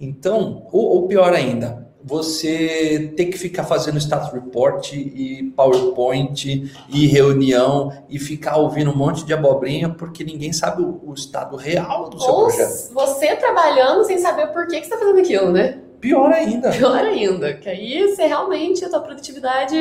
Então, 0.00 0.66
ou, 0.72 0.86
ou 0.88 1.08
pior 1.08 1.32
ainda, 1.32 1.88
você 2.04 3.12
tem 3.16 3.28
que 3.28 3.36
ficar 3.36 3.64
fazendo 3.64 3.98
status 3.98 4.32
report 4.32 4.92
e 4.92 5.52
PowerPoint 5.54 6.72
e 6.88 7.06
reunião 7.06 7.92
e 8.08 8.18
ficar 8.18 8.56
ouvindo 8.56 8.90
um 8.90 8.96
monte 8.96 9.24
de 9.26 9.34
abobrinha 9.34 9.88
porque 9.90 10.24
ninguém 10.24 10.52
sabe 10.52 10.82
o, 10.82 11.00
o 11.04 11.12
estado 11.12 11.56
real 11.56 12.08
do 12.08 12.20
seu 12.20 12.32
Ou 12.32 12.46
projeto. 12.46 12.92
você 12.94 13.36
trabalhando 13.36 14.04
sem 14.04 14.18
saber 14.18 14.46
por 14.48 14.66
que, 14.68 14.80
que 14.80 14.86
você 14.86 14.94
está 14.94 14.98
fazendo 14.98 15.18
aquilo, 15.20 15.52
né? 15.52 15.80
Pior 16.00 16.32
ainda. 16.32 16.70
Pior 16.70 17.04
ainda, 17.04 17.54
que 17.54 17.68
aí 17.68 18.08
você 18.08 18.26
realmente, 18.26 18.84
a 18.84 18.88
tua 18.88 19.00
produtividade 19.00 19.76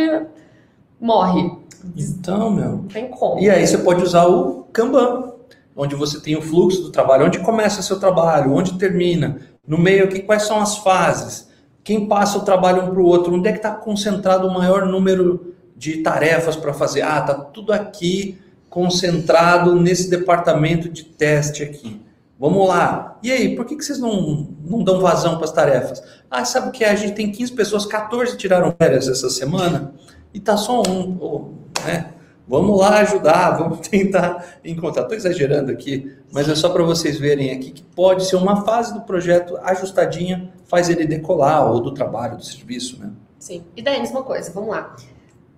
morre. 0.99 1.51
Então, 1.95 2.49
meu. 2.49 2.69
Não 2.69 2.87
tem 2.87 3.07
como. 3.07 3.39
E 3.39 3.49
aí 3.49 3.65
você 3.65 3.77
pode 3.77 4.03
usar 4.03 4.25
o 4.27 4.63
Kanban, 4.73 5.33
onde 5.77 5.95
você 5.95 6.19
tem 6.19 6.35
o 6.35 6.41
fluxo 6.41 6.81
do 6.81 6.91
trabalho, 6.91 7.27
onde 7.27 7.39
começa 7.39 7.83
seu 7.83 7.99
trabalho, 7.99 8.51
onde 8.51 8.77
termina, 8.79 9.37
no 9.65 9.77
meio 9.77 10.05
aqui 10.05 10.21
quais 10.21 10.43
são 10.43 10.59
as 10.59 10.77
fases, 10.79 11.47
quem 11.83 12.07
passa 12.07 12.39
o 12.39 12.41
trabalho 12.43 12.83
um 12.83 12.89
para 12.89 12.99
o 12.99 13.05
outro, 13.05 13.33
onde 13.33 13.47
é 13.47 13.51
que 13.51 13.59
está 13.59 13.71
concentrado 13.71 14.47
o 14.47 14.53
maior 14.53 14.87
número 14.87 15.55
de 15.75 15.97
tarefas 15.97 16.55
para 16.55 16.73
fazer. 16.73 17.03
Ah, 17.03 17.21
tá 17.21 17.33
tudo 17.35 17.71
aqui 17.71 18.39
concentrado 18.69 19.75
nesse 19.75 20.09
departamento 20.09 20.89
de 20.89 21.03
teste 21.03 21.63
aqui. 21.63 22.01
Vamos 22.39 22.67
lá. 22.67 23.17
E 23.23 23.31
aí, 23.31 23.55
por 23.55 23.65
que, 23.65 23.75
que 23.75 23.85
vocês 23.85 23.99
não, 23.99 24.49
não 24.63 24.83
dão 24.83 24.99
vazão 24.99 25.35
para 25.35 25.45
as 25.45 25.51
tarefas? 25.51 26.03
Ah, 26.29 26.43
sabe 26.43 26.69
o 26.69 26.71
que? 26.71 26.83
é? 26.83 26.89
A 26.89 26.95
gente 26.95 27.13
tem 27.13 27.31
15 27.31 27.53
pessoas, 27.53 27.85
14 27.85 28.35
tiraram 28.35 28.75
férias 28.77 29.07
essa 29.07 29.29
semana 29.29 29.93
e 30.33 30.39
tá 30.39 30.57
só 30.57 30.81
um. 30.81 31.53
Né? 31.85 32.11
Vamos 32.47 32.79
lá 32.79 32.99
ajudar, 32.99 33.51
vamos 33.59 33.87
tentar 33.87 34.59
encontrar. 34.63 35.03
Estou 35.03 35.17
exagerando 35.17 35.71
aqui, 35.71 36.15
mas 36.31 36.47
é 36.47 36.55
só 36.55 36.69
para 36.69 36.83
vocês 36.83 37.19
verem 37.19 37.51
aqui 37.51 37.71
que 37.71 37.83
pode 37.83 38.25
ser 38.25 38.37
uma 38.37 38.63
fase 38.63 38.93
do 38.93 39.01
projeto 39.01 39.57
ajustadinha, 39.63 40.51
faz 40.65 40.89
ele 40.89 41.05
decolar, 41.05 41.71
ou 41.71 41.81
do 41.81 41.93
trabalho, 41.93 42.37
do 42.37 42.45
serviço, 42.45 42.99
né? 42.99 43.11
Sim. 43.37 43.63
E 43.75 43.81
daí, 43.81 43.99
mesma 43.99 44.23
coisa, 44.23 44.51
vamos 44.51 44.69
lá. 44.69 44.95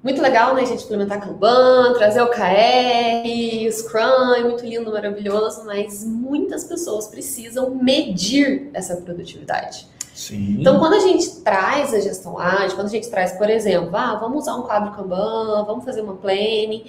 Muito 0.02 0.22
legal, 0.22 0.56
né, 0.56 0.62
a 0.62 0.66
gente 0.66 0.86
implementar 0.86 1.20
Kanban, 1.20 1.94
trazer 1.94 2.22
o 2.22 2.30
KR, 2.30 3.68
o 3.68 3.72
Scrum, 3.72 4.44
muito 4.44 4.66
lindo, 4.66 4.90
maravilhoso, 4.92 5.66
mas 5.66 6.06
muitas 6.06 6.64
pessoas 6.64 7.08
precisam 7.08 7.76
medir 7.76 8.70
essa 8.74 8.96
produtividade. 8.96 9.86
Sim. 10.20 10.58
Então, 10.60 10.80
quando 10.80 10.96
a 10.96 11.00
gente 11.00 11.30
traz 11.46 11.94
a 11.94 12.00
gestão 12.02 12.38
ágil, 12.38 12.76
quando 12.76 12.88
a 12.88 12.92
gente 12.92 13.10
traz, 13.10 13.32
por 13.32 13.50
exemplo, 13.50 13.96
ah, 13.96 14.16
vamos 14.20 14.42
usar 14.44 14.56
um 14.56 14.64
quadro 14.64 14.92
Kanban, 14.92 15.64
vamos 15.66 15.86
fazer 15.86 16.02
uma 16.02 16.16
planning, 16.16 16.84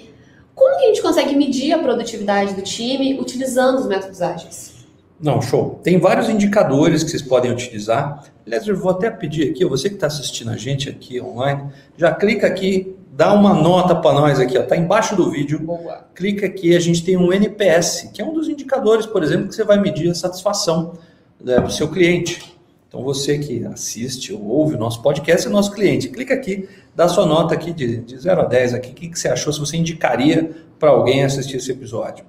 como 0.53 0.77
que 0.77 0.83
a 0.83 0.87
gente 0.87 1.01
consegue 1.01 1.33
medir 1.33 1.71
a 1.71 1.79
produtividade 1.79 2.53
do 2.53 2.61
time 2.61 3.17
utilizando 3.17 3.79
os 3.79 3.87
métodos 3.87 4.21
ágeis? 4.21 4.85
Não, 5.17 5.41
show. 5.41 5.79
Tem 5.81 5.97
vários 5.97 6.27
indicadores 6.27 7.05
que 7.05 7.09
vocês 7.09 7.21
podem 7.21 7.49
utilizar. 7.53 8.21
Aliás, 8.45 8.67
eu 8.67 8.75
vou 8.75 8.91
até 8.91 9.09
pedir 9.09 9.49
aqui, 9.49 9.63
você 9.63 9.87
que 9.87 9.95
está 9.95 10.07
assistindo 10.07 10.51
a 10.51 10.57
gente 10.57 10.89
aqui 10.89 11.21
online, 11.21 11.69
já 11.95 12.13
clica 12.13 12.47
aqui, 12.47 12.97
dá 13.13 13.33
uma 13.33 13.53
nota 13.53 13.95
para 13.95 14.11
nós 14.11 14.41
aqui, 14.41 14.57
ó, 14.57 14.63
tá 14.63 14.75
embaixo 14.75 15.15
do 15.15 15.31
vídeo. 15.31 15.57
Boa. 15.59 16.05
Clica 16.13 16.47
aqui, 16.47 16.75
a 16.75 16.81
gente 16.81 17.01
tem 17.01 17.15
um 17.15 17.31
NPS, 17.31 18.09
que 18.13 18.21
é 18.21 18.25
um 18.25 18.33
dos 18.33 18.49
indicadores, 18.49 19.05
por 19.05 19.23
exemplo, 19.23 19.47
que 19.47 19.55
você 19.55 19.63
vai 19.63 19.79
medir 19.79 20.11
a 20.11 20.15
satisfação 20.15 20.95
né, 21.41 21.61
do 21.61 21.71
seu 21.71 21.87
cliente. 21.87 22.59
Então 22.91 23.01
você 23.03 23.39
que 23.39 23.65
assiste 23.67 24.33
ou 24.33 24.45
ouve 24.45 24.75
o 24.75 24.77
nosso 24.77 25.01
podcast 25.01 25.47
é 25.47 25.49
nosso 25.49 25.71
cliente. 25.71 26.09
Clica 26.09 26.33
aqui, 26.33 26.67
dá 26.93 27.07
sua 27.07 27.25
nota 27.25 27.53
aqui 27.53 27.71
de, 27.71 28.01
de 28.01 28.19
0 28.19 28.41
a 28.41 28.43
10 28.43 28.73
aqui. 28.73 28.91
O 28.91 28.93
que, 28.93 29.07
que 29.07 29.17
você 29.17 29.29
achou? 29.29 29.53
Se 29.53 29.61
você 29.61 29.77
indicaria 29.77 30.51
para 30.77 30.89
alguém 30.89 31.23
assistir 31.23 31.55
esse 31.55 31.71
episódio. 31.71 32.25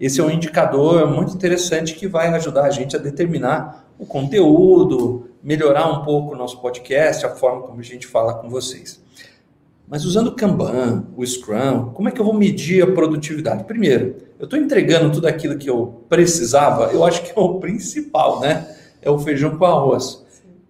Esse 0.00 0.18
é 0.18 0.24
um 0.24 0.30
indicador 0.30 1.06
muito 1.06 1.34
interessante 1.34 1.94
que 1.94 2.08
vai 2.08 2.28
ajudar 2.28 2.64
a 2.64 2.70
gente 2.70 2.96
a 2.96 2.98
determinar 2.98 3.92
o 3.98 4.06
conteúdo, 4.06 5.28
melhorar 5.42 5.86
um 5.92 6.02
pouco 6.02 6.32
o 6.32 6.36
nosso 6.36 6.62
podcast, 6.62 7.26
a 7.26 7.36
forma 7.36 7.60
como 7.60 7.78
a 7.78 7.84
gente 7.84 8.06
fala 8.06 8.32
com 8.32 8.48
vocês. 8.48 9.04
Mas 9.86 10.06
usando 10.06 10.28
o 10.28 10.34
Kanban, 10.34 11.08
o 11.14 11.26
Scrum, 11.26 11.90
como 11.92 12.08
é 12.08 12.12
que 12.12 12.18
eu 12.22 12.24
vou 12.24 12.32
medir 12.32 12.82
a 12.82 12.90
produtividade? 12.90 13.64
Primeiro, 13.64 14.16
eu 14.38 14.44
estou 14.44 14.58
entregando 14.58 15.12
tudo 15.12 15.26
aquilo 15.26 15.58
que 15.58 15.68
eu 15.68 16.06
precisava, 16.08 16.90
eu 16.90 17.04
acho 17.04 17.22
que 17.22 17.38
é 17.38 17.42
o 17.42 17.60
principal, 17.60 18.40
né? 18.40 18.79
É 19.02 19.10
o 19.10 19.18
feijão 19.18 19.56
com 19.56 19.64
arroz. 19.64 20.24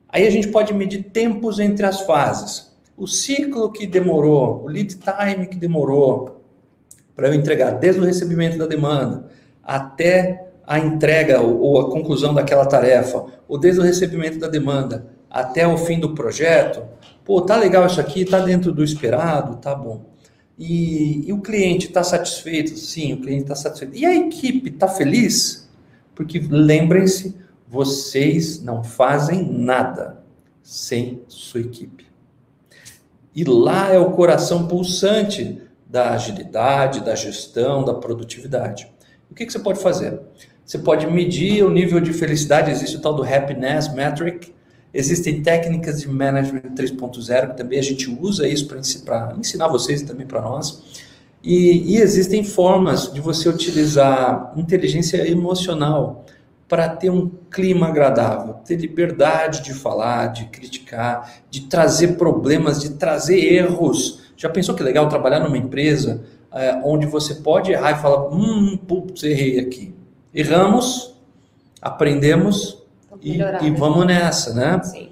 Aí 0.08 0.26
a 0.26 0.30
gente 0.30 0.48
pode 0.48 0.74
medir 0.74 1.04
tempos 1.04 1.58
entre 1.58 1.86
as 1.86 2.00
fases. 2.02 2.70
O 2.96 3.06
ciclo 3.06 3.70
que 3.70 3.86
demorou, 3.86 4.64
o 4.64 4.66
lead 4.66 4.96
time 4.96 5.46
que 5.46 5.56
demorou 5.56 6.42
para 7.14 7.28
eu 7.28 7.34
entregar, 7.34 7.72
desde 7.72 8.00
o 8.00 8.04
recebimento 8.04 8.58
da 8.58 8.66
demanda 8.66 9.28
até 9.62 10.48
a 10.66 10.78
entrega 10.78 11.40
ou 11.40 11.80
a 11.80 11.90
conclusão 11.90 12.32
daquela 12.32 12.64
tarefa, 12.66 13.24
ou 13.48 13.58
desde 13.58 13.80
o 13.80 13.82
recebimento 13.82 14.38
da 14.38 14.48
demanda 14.48 15.06
até 15.28 15.66
o 15.66 15.76
fim 15.76 15.98
do 15.98 16.14
projeto, 16.14 16.82
pô, 17.24 17.40
tá 17.40 17.56
legal 17.56 17.86
isso 17.86 18.00
aqui, 18.00 18.24
tá 18.24 18.40
dentro 18.40 18.72
do 18.72 18.82
esperado, 18.82 19.56
tá 19.56 19.74
bom. 19.74 20.02
E, 20.58 21.28
e 21.28 21.32
o 21.32 21.40
cliente 21.40 21.86
está 21.86 22.04
satisfeito? 22.04 22.76
Sim, 22.76 23.14
o 23.14 23.20
cliente 23.20 23.42
está 23.42 23.54
satisfeito. 23.54 23.96
E 23.96 24.04
a 24.04 24.14
equipe 24.14 24.68
está 24.68 24.88
feliz? 24.88 25.68
Porque 26.14 26.38
lembrem-se, 26.38 27.34
vocês 27.70 28.61
não 28.61 28.83
fazem 28.83 29.44
nada 29.44 30.24
sem 30.61 31.22
sua 31.28 31.61
equipe. 31.61 32.04
E 33.33 33.44
lá 33.44 33.94
é 33.94 33.98
o 33.98 34.11
coração 34.11 34.66
pulsante 34.66 35.62
da 35.87 36.11
agilidade, 36.11 37.00
da 37.00 37.14
gestão, 37.14 37.85
da 37.85 37.94
produtividade. 37.94 38.92
O 39.30 39.35
que, 39.37 39.46
que 39.46 39.52
você 39.52 39.61
pode 39.61 39.80
fazer? 39.80 40.20
Você 40.66 40.78
pode 40.78 41.06
medir 41.06 41.64
o 41.64 41.70
nível 41.70 42.00
de 42.00 42.12
felicidade, 42.12 42.72
existe 42.72 42.96
o 42.96 43.00
tal 43.00 43.14
do 43.14 43.22
Happiness 43.22 43.92
Metric, 43.94 44.52
existem 44.92 45.40
técnicas 45.40 46.00
de 46.00 46.09
Management 46.09 46.74
3.0, 46.74 47.50
que 47.50 47.56
também 47.56 47.78
a 47.78 47.83
gente 47.83 48.11
usa 48.11 48.48
isso 48.48 48.66
para 48.66 49.37
ensinar 49.38 49.68
vocês 49.68 50.00
e 50.00 50.06
também 50.06 50.26
para 50.26 50.40
nós. 50.40 51.06
E, 51.42 51.94
e 51.94 51.96
existem 51.98 52.42
formas 52.42 53.12
de 53.12 53.20
você 53.20 53.48
utilizar 53.48 54.52
inteligência 54.56 55.28
emocional 55.28 56.26
para 56.70 56.88
ter 56.88 57.11
um 57.11 57.28
clima 57.50 57.88
agradável, 57.88 58.54
ter 58.64 58.76
liberdade 58.76 59.61
de 59.61 59.74
falar, 59.74 60.28
de 60.28 60.44
criticar, 60.44 61.42
de 61.50 61.62
trazer 61.62 62.16
problemas, 62.16 62.80
de 62.80 62.90
trazer 62.90 63.40
erros. 63.40 64.20
Já 64.37 64.48
pensou 64.48 64.76
que 64.76 64.83
legal 64.85 65.09
trabalhar 65.09 65.40
numa 65.40 65.59
empresa 65.59 66.22
é, 66.52 66.80
onde 66.85 67.06
você 67.06 67.35
pode 67.35 67.72
errar 67.72 67.90
e 67.90 68.00
falar, 68.00 68.28
hum, 68.28 68.76
putz, 68.76 69.24
errei 69.24 69.59
aqui. 69.59 69.92
Erramos, 70.33 71.16
aprendemos 71.83 72.80
e, 73.20 73.35
e 73.35 73.38
né? 73.38 73.74
vamos 73.76 74.06
nessa, 74.06 74.54
né? 74.54 74.80
Sim. 74.85 75.09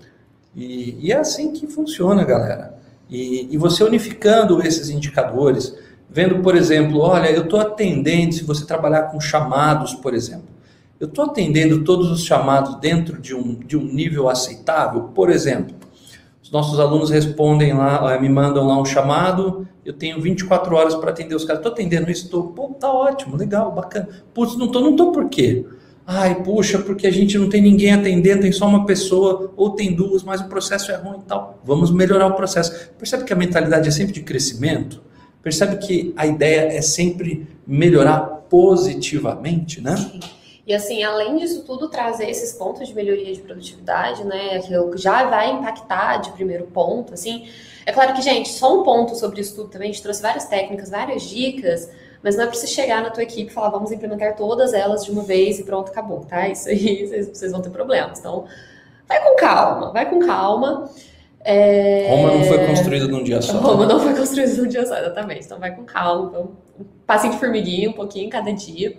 E, 0.55 0.97
e 1.01 1.13
é 1.13 1.17
assim 1.17 1.53
que 1.53 1.67
funciona, 1.67 2.23
galera. 2.25 2.79
E, 3.11 3.49
e 3.53 3.59
você 3.59 3.83
unificando 3.83 4.65
esses 4.65 4.91
indicadores, 4.91 5.77
vendo, 6.09 6.39
por 6.39 6.55
exemplo, 6.55 7.01
olha, 7.01 7.29
eu 7.33 7.43
estou 7.43 7.59
atendendo, 7.59 8.33
se 8.33 8.45
você 8.45 8.65
trabalhar 8.65 9.11
com 9.11 9.19
chamados, 9.19 9.93
por 9.95 10.15
exemplo, 10.15 10.58
eu 11.01 11.07
estou 11.07 11.27
atendendo 11.27 11.85
todos 11.85 12.11
os 12.11 12.25
chamados 12.25 12.77
dentro 12.81 13.21
de 13.21 13.35
um, 13.35 13.55
de 13.55 13.77
um 13.77 13.85
nível 13.85 14.29
aceitável? 14.29 15.05
Por 15.15 15.31
exemplo, 15.31 15.77
os 16.43 16.51
nossos 16.51 16.81
alunos 16.81 17.11
respondem 17.11 17.73
lá, 17.75 18.15
eh, 18.15 18.21
me 18.21 18.29
mandam 18.29 18.67
lá 18.67 18.81
um 18.81 18.85
chamado, 18.85 19.69
eu 19.85 19.93
tenho 19.93 20.21
24 20.21 20.75
horas 20.75 20.95
para 20.95 21.11
atender 21.11 21.35
os 21.35 21.45
caras. 21.45 21.61
Estou 21.61 21.73
atendendo 21.73 22.11
isso? 22.11 22.25
Estou, 22.25 22.49
pô, 22.49 22.69
tá 22.69 22.93
ótimo, 22.93 23.37
legal, 23.37 23.71
bacana. 23.73 24.09
Putz, 24.35 24.57
não 24.57 24.67
estou, 24.67 24.83
não 24.83 24.91
estou 24.93 25.13
por 25.13 25.29
quê? 25.29 25.65
Ai, 26.07 26.43
puxa, 26.43 26.79
porque 26.79 27.07
a 27.07 27.11
gente 27.11 27.37
não 27.37 27.51
tem 27.51 27.61
ninguém 27.61 27.93
atendendo, 27.93 28.41
tem 28.41 28.51
só 28.51 28.67
uma 28.67 28.87
pessoa, 28.87 29.53
ou 29.57 29.71
tem 29.71 29.95
duas, 29.95 30.23
mas 30.23 30.41
o 30.41 30.49
processo 30.49 30.91
é 30.91 30.97
ruim 30.97 31.19
e 31.19 31.29
tal. 31.29 31.61
Vamos 31.63 31.91
melhorar 31.91 32.27
o 32.27 32.35
processo. 32.35 32.91
Percebe 32.99 33.25
que 33.25 33.33
a 33.33 33.37
mentalidade 33.37 33.87
é 33.87 33.91
sempre 33.91 34.15
de 34.15 34.23
crescimento? 34.23 35.03
Percebe 35.43 35.77
que 35.77 36.15
a 36.17 36.27
ideia 36.27 36.75
é 36.75 36.81
sempre 36.81 37.47
melhorar 37.67 38.21
positivamente, 38.49 39.83
né? 39.83 39.95
E 40.69 40.75
assim, 40.75 41.03
além 41.03 41.39
disso 41.39 41.63
tudo, 41.65 41.89
trazer 41.89 42.29
esses 42.29 42.53
pontos 42.53 42.87
de 42.87 42.95
melhoria 42.95 43.33
de 43.33 43.41
produtividade, 43.41 44.23
né? 44.23 44.59
Que 44.61 44.75
já 44.99 45.25
vai 45.25 45.51
impactar 45.51 46.19
de 46.19 46.31
primeiro 46.33 46.67
ponto, 46.67 47.15
assim. 47.15 47.49
É 47.87 47.91
claro 47.91 48.13
que, 48.13 48.21
gente, 48.21 48.51
só 48.51 48.79
um 48.79 48.83
ponto 48.83 49.17
sobre 49.17 49.41
isso 49.41 49.57
tudo 49.57 49.71
também, 49.71 49.89
a 49.89 49.93
gente 49.93 50.03
trouxe 50.03 50.21
várias 50.21 50.45
técnicas, 50.45 50.91
várias 50.91 51.23
dicas, 51.23 51.91
mas 52.23 52.37
não 52.37 52.45
é 52.45 52.47
para 52.47 52.55
você 52.55 52.67
chegar 52.67 53.03
na 53.03 53.09
tua 53.09 53.23
equipe 53.23 53.51
e 53.51 53.55
falar, 53.55 53.71
vamos 53.71 53.91
implementar 53.91 54.37
todas 54.37 54.75
elas 54.75 55.07
de 55.07 55.11
uma 55.11 55.23
vez 55.23 55.59
e 55.59 55.65
pronto, 55.65 55.91
acabou, 55.91 56.21
tá? 56.21 56.47
Isso 56.47 56.69
aí 56.69 57.07
vocês, 57.09 57.29
vocês 57.29 57.51
vão 57.51 57.63
ter 57.63 57.71
problemas. 57.71 58.19
Então, 58.19 58.45
vai 59.09 59.23
com 59.23 59.37
calma, 59.37 59.91
vai 59.91 60.11
com 60.11 60.19
calma. 60.19 60.91
É... 61.41 62.09
Roma 62.11 62.35
não 62.35 62.45
foi 62.45 62.67
construída 62.67 63.09
num 63.09 63.25
dia 63.25 63.41
só. 63.41 63.55
Roma 63.55 63.87
não 63.87 64.01
foi 64.01 64.15
construída 64.15 64.53
num 64.53 64.69
dia 64.69 64.85
só, 64.85 64.99
exatamente. 64.99 65.47
Então 65.47 65.59
vai 65.59 65.75
com 65.75 65.85
calma, 65.85 66.29
então, 66.29 66.51
um 66.79 66.85
passinho 67.07 67.33
de 67.33 67.39
formiguinha, 67.39 67.89
um 67.89 67.95
pouquinho 67.95 68.29
cada 68.29 68.53
dia. 68.53 68.95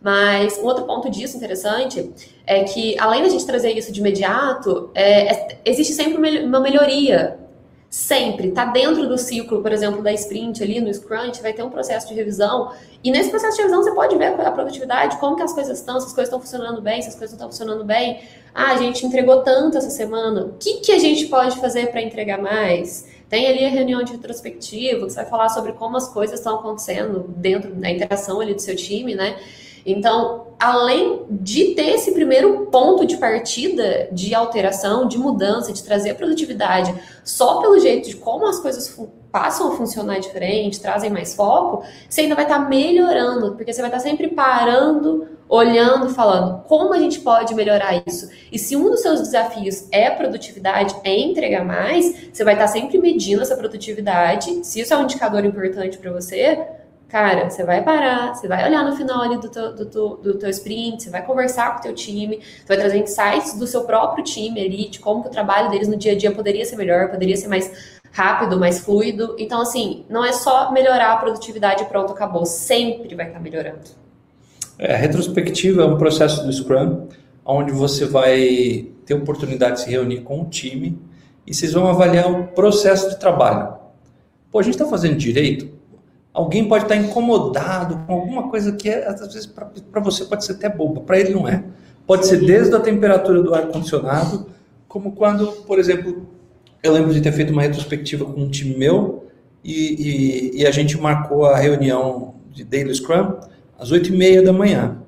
Mas 0.00 0.58
um 0.58 0.64
outro 0.64 0.84
ponto 0.84 1.10
disso 1.10 1.36
interessante 1.36 2.12
é 2.46 2.62
que, 2.64 2.96
além 2.98 3.22
da 3.22 3.28
gente 3.28 3.44
trazer 3.44 3.72
isso 3.72 3.92
de 3.92 4.00
imediato, 4.00 4.90
é, 4.94 5.52
é, 5.52 5.58
existe 5.64 5.92
sempre 5.92 6.44
uma 6.44 6.60
melhoria. 6.60 7.38
Sempre. 7.90 8.48
Está 8.48 8.66
dentro 8.66 9.08
do 9.08 9.16
ciclo, 9.16 9.62
por 9.62 9.72
exemplo, 9.72 10.02
da 10.02 10.12
sprint 10.12 10.62
ali 10.62 10.78
no 10.78 10.92
Scrum, 10.92 11.32
vai 11.40 11.54
ter 11.54 11.62
um 11.62 11.70
processo 11.70 12.06
de 12.06 12.12
revisão. 12.12 12.70
E 13.02 13.10
nesse 13.10 13.30
processo 13.30 13.56
de 13.56 13.62
revisão 13.62 13.82
você 13.82 13.92
pode 13.92 14.14
ver 14.16 14.26
a 14.26 14.50
produtividade, 14.52 15.16
como 15.16 15.36
que 15.36 15.42
as 15.42 15.54
coisas 15.54 15.78
estão, 15.78 15.98
se 15.98 16.06
as 16.06 16.12
coisas 16.12 16.28
estão 16.28 16.38
funcionando 16.38 16.82
bem, 16.82 17.00
se 17.00 17.08
as 17.08 17.14
coisas 17.14 17.30
não 17.30 17.48
estão 17.48 17.50
funcionando 17.50 17.86
bem. 17.86 18.20
Ah, 18.54 18.72
a 18.72 18.76
gente 18.76 19.06
entregou 19.06 19.42
tanto 19.42 19.78
essa 19.78 19.88
semana. 19.88 20.44
O 20.44 20.52
que, 20.60 20.80
que 20.80 20.92
a 20.92 20.98
gente 20.98 21.28
pode 21.28 21.58
fazer 21.60 21.90
para 21.90 22.02
entregar 22.02 22.38
mais? 22.38 23.08
Tem 23.26 23.46
ali 23.46 23.64
a 23.64 23.70
reunião 23.70 24.02
de 24.02 24.12
retrospectiva, 24.12 25.06
que 25.06 25.12
você 25.12 25.16
vai 25.16 25.26
falar 25.26 25.48
sobre 25.48 25.72
como 25.72 25.96
as 25.96 26.08
coisas 26.08 26.38
estão 26.38 26.56
acontecendo 26.56 27.24
dentro 27.36 27.74
da 27.74 27.88
interação 27.88 28.40
ali 28.40 28.52
do 28.52 28.60
seu 28.60 28.76
time, 28.76 29.14
né? 29.14 29.36
Então, 29.90 30.48
além 30.60 31.24
de 31.30 31.74
ter 31.74 31.94
esse 31.94 32.12
primeiro 32.12 32.66
ponto 32.66 33.06
de 33.06 33.16
partida 33.16 34.08
de 34.12 34.34
alteração, 34.34 35.08
de 35.08 35.16
mudança, 35.16 35.72
de 35.72 35.82
trazer 35.82 36.14
produtividade, 36.14 36.94
só 37.24 37.60
pelo 37.60 37.78
jeito 37.78 38.08
de 38.08 38.16
como 38.16 38.46
as 38.46 38.58
coisas 38.58 38.98
passam 39.30 39.72
a 39.72 39.76
funcionar 39.76 40.18
diferente, 40.18 40.80
trazem 40.80 41.10
mais 41.10 41.34
foco, 41.34 41.84
você 42.08 42.22
ainda 42.22 42.34
vai 42.34 42.44
estar 42.44 42.62
tá 42.62 42.68
melhorando, 42.68 43.54
porque 43.54 43.72
você 43.72 43.80
vai 43.80 43.88
estar 43.90 44.02
tá 44.02 44.08
sempre 44.08 44.28
parando, 44.28 45.28
olhando, 45.48 46.10
falando 46.10 46.62
como 46.64 46.92
a 46.92 46.98
gente 46.98 47.20
pode 47.20 47.54
melhorar 47.54 48.02
isso. 48.06 48.28
E 48.52 48.58
se 48.58 48.76
um 48.76 48.90
dos 48.90 49.00
seus 49.00 49.20
desafios 49.20 49.86
é 49.90 50.10
produtividade, 50.10 50.94
é 51.04 51.18
entregar 51.18 51.64
mais, 51.64 52.30
você 52.32 52.44
vai 52.44 52.54
estar 52.54 52.66
tá 52.66 52.72
sempre 52.72 52.98
medindo 52.98 53.40
essa 53.40 53.56
produtividade. 53.56 54.66
Se 54.66 54.80
isso 54.80 54.92
é 54.92 54.96
um 54.96 55.04
indicador 55.04 55.44
importante 55.44 55.96
para 55.96 56.12
você, 56.12 56.66
Cara, 57.08 57.48
você 57.48 57.64
vai 57.64 57.82
parar, 57.82 58.34
você 58.34 58.46
vai 58.46 58.68
olhar 58.68 58.84
no 58.84 58.94
final 58.94 59.22
ali 59.22 59.38
do 59.38 59.48
teu, 59.48 59.74
do, 59.74 59.86
teu, 59.86 60.16
do 60.18 60.34
teu 60.34 60.50
sprint, 60.50 61.02
você 61.02 61.10
vai 61.10 61.24
conversar 61.24 61.72
com 61.72 61.78
o 61.78 61.82
teu 61.82 61.94
time, 61.94 62.36
você 62.36 62.66
vai 62.68 62.76
trazer 62.76 62.98
insights 62.98 63.58
do 63.58 63.66
seu 63.66 63.84
próprio 63.84 64.22
time 64.22 64.60
ali, 64.60 64.90
de 64.90 65.00
como 65.00 65.22
que 65.22 65.28
o 65.28 65.30
trabalho 65.30 65.70
deles 65.70 65.88
no 65.88 65.96
dia 65.96 66.12
a 66.12 66.14
dia 66.14 66.30
poderia 66.30 66.66
ser 66.66 66.76
melhor, 66.76 67.10
poderia 67.10 67.36
ser 67.36 67.48
mais 67.48 67.72
rápido, 68.12 68.60
mais 68.60 68.80
fluido. 68.80 69.34
Então, 69.38 69.62
assim, 69.62 70.04
não 70.10 70.22
é 70.22 70.32
só 70.32 70.70
melhorar 70.70 71.14
a 71.14 71.16
produtividade 71.16 71.82
e 71.82 71.86
pronto, 71.86 72.12
acabou. 72.12 72.44
Sempre 72.44 73.14
vai 73.14 73.28
estar 73.28 73.40
melhorando. 73.40 73.88
É, 74.78 74.94
a 74.94 74.98
retrospectiva 74.98 75.82
é 75.82 75.86
um 75.86 75.96
processo 75.96 76.44
do 76.44 76.52
Scrum, 76.52 77.08
onde 77.42 77.72
você 77.72 78.04
vai 78.04 78.86
ter 79.06 79.14
oportunidade 79.14 79.76
de 79.76 79.80
se 79.84 79.90
reunir 79.90 80.20
com 80.20 80.42
o 80.42 80.44
time 80.44 81.00
e 81.46 81.54
vocês 81.54 81.72
vão 81.72 81.86
avaliar 81.86 82.30
o 82.30 82.48
processo 82.48 83.08
de 83.08 83.18
trabalho. 83.18 83.78
Pô, 84.50 84.58
a 84.58 84.62
gente 84.62 84.74
está 84.74 84.86
fazendo 84.86 85.16
direito? 85.16 85.77
Alguém 86.38 86.68
pode 86.68 86.84
estar 86.84 86.94
incomodado 86.94 87.98
com 88.06 88.12
alguma 88.12 88.48
coisa 88.48 88.70
que 88.70 88.88
é, 88.88 89.08
às 89.08 89.18
vezes 89.18 89.44
para 89.44 90.00
você 90.00 90.24
pode 90.24 90.44
ser 90.44 90.52
até 90.52 90.68
boba, 90.68 91.00
para 91.00 91.18
ele 91.18 91.34
não 91.34 91.48
é. 91.48 91.64
Pode 92.06 92.28
ser 92.28 92.36
desde 92.46 92.72
a 92.76 92.78
temperatura 92.78 93.42
do 93.42 93.52
ar 93.52 93.66
condicionado, 93.66 94.46
como 94.86 95.10
quando, 95.16 95.48
por 95.66 95.80
exemplo, 95.80 96.28
eu 96.80 96.92
lembro 96.92 97.12
de 97.12 97.20
ter 97.20 97.32
feito 97.32 97.52
uma 97.52 97.62
retrospectiva 97.62 98.24
com 98.24 98.40
um 98.40 98.48
time 98.48 98.76
meu 98.76 99.24
e, 99.64 100.52
e, 100.54 100.60
e 100.60 100.66
a 100.66 100.70
gente 100.70 100.96
marcou 100.96 101.44
a 101.44 101.56
reunião 101.56 102.36
de 102.52 102.62
Daily 102.62 102.94
Scrum 102.94 103.34
às 103.76 103.90
oito 103.90 104.14
e 104.14 104.16
meia 104.16 104.40
da 104.40 104.52
manhã. 104.52 104.98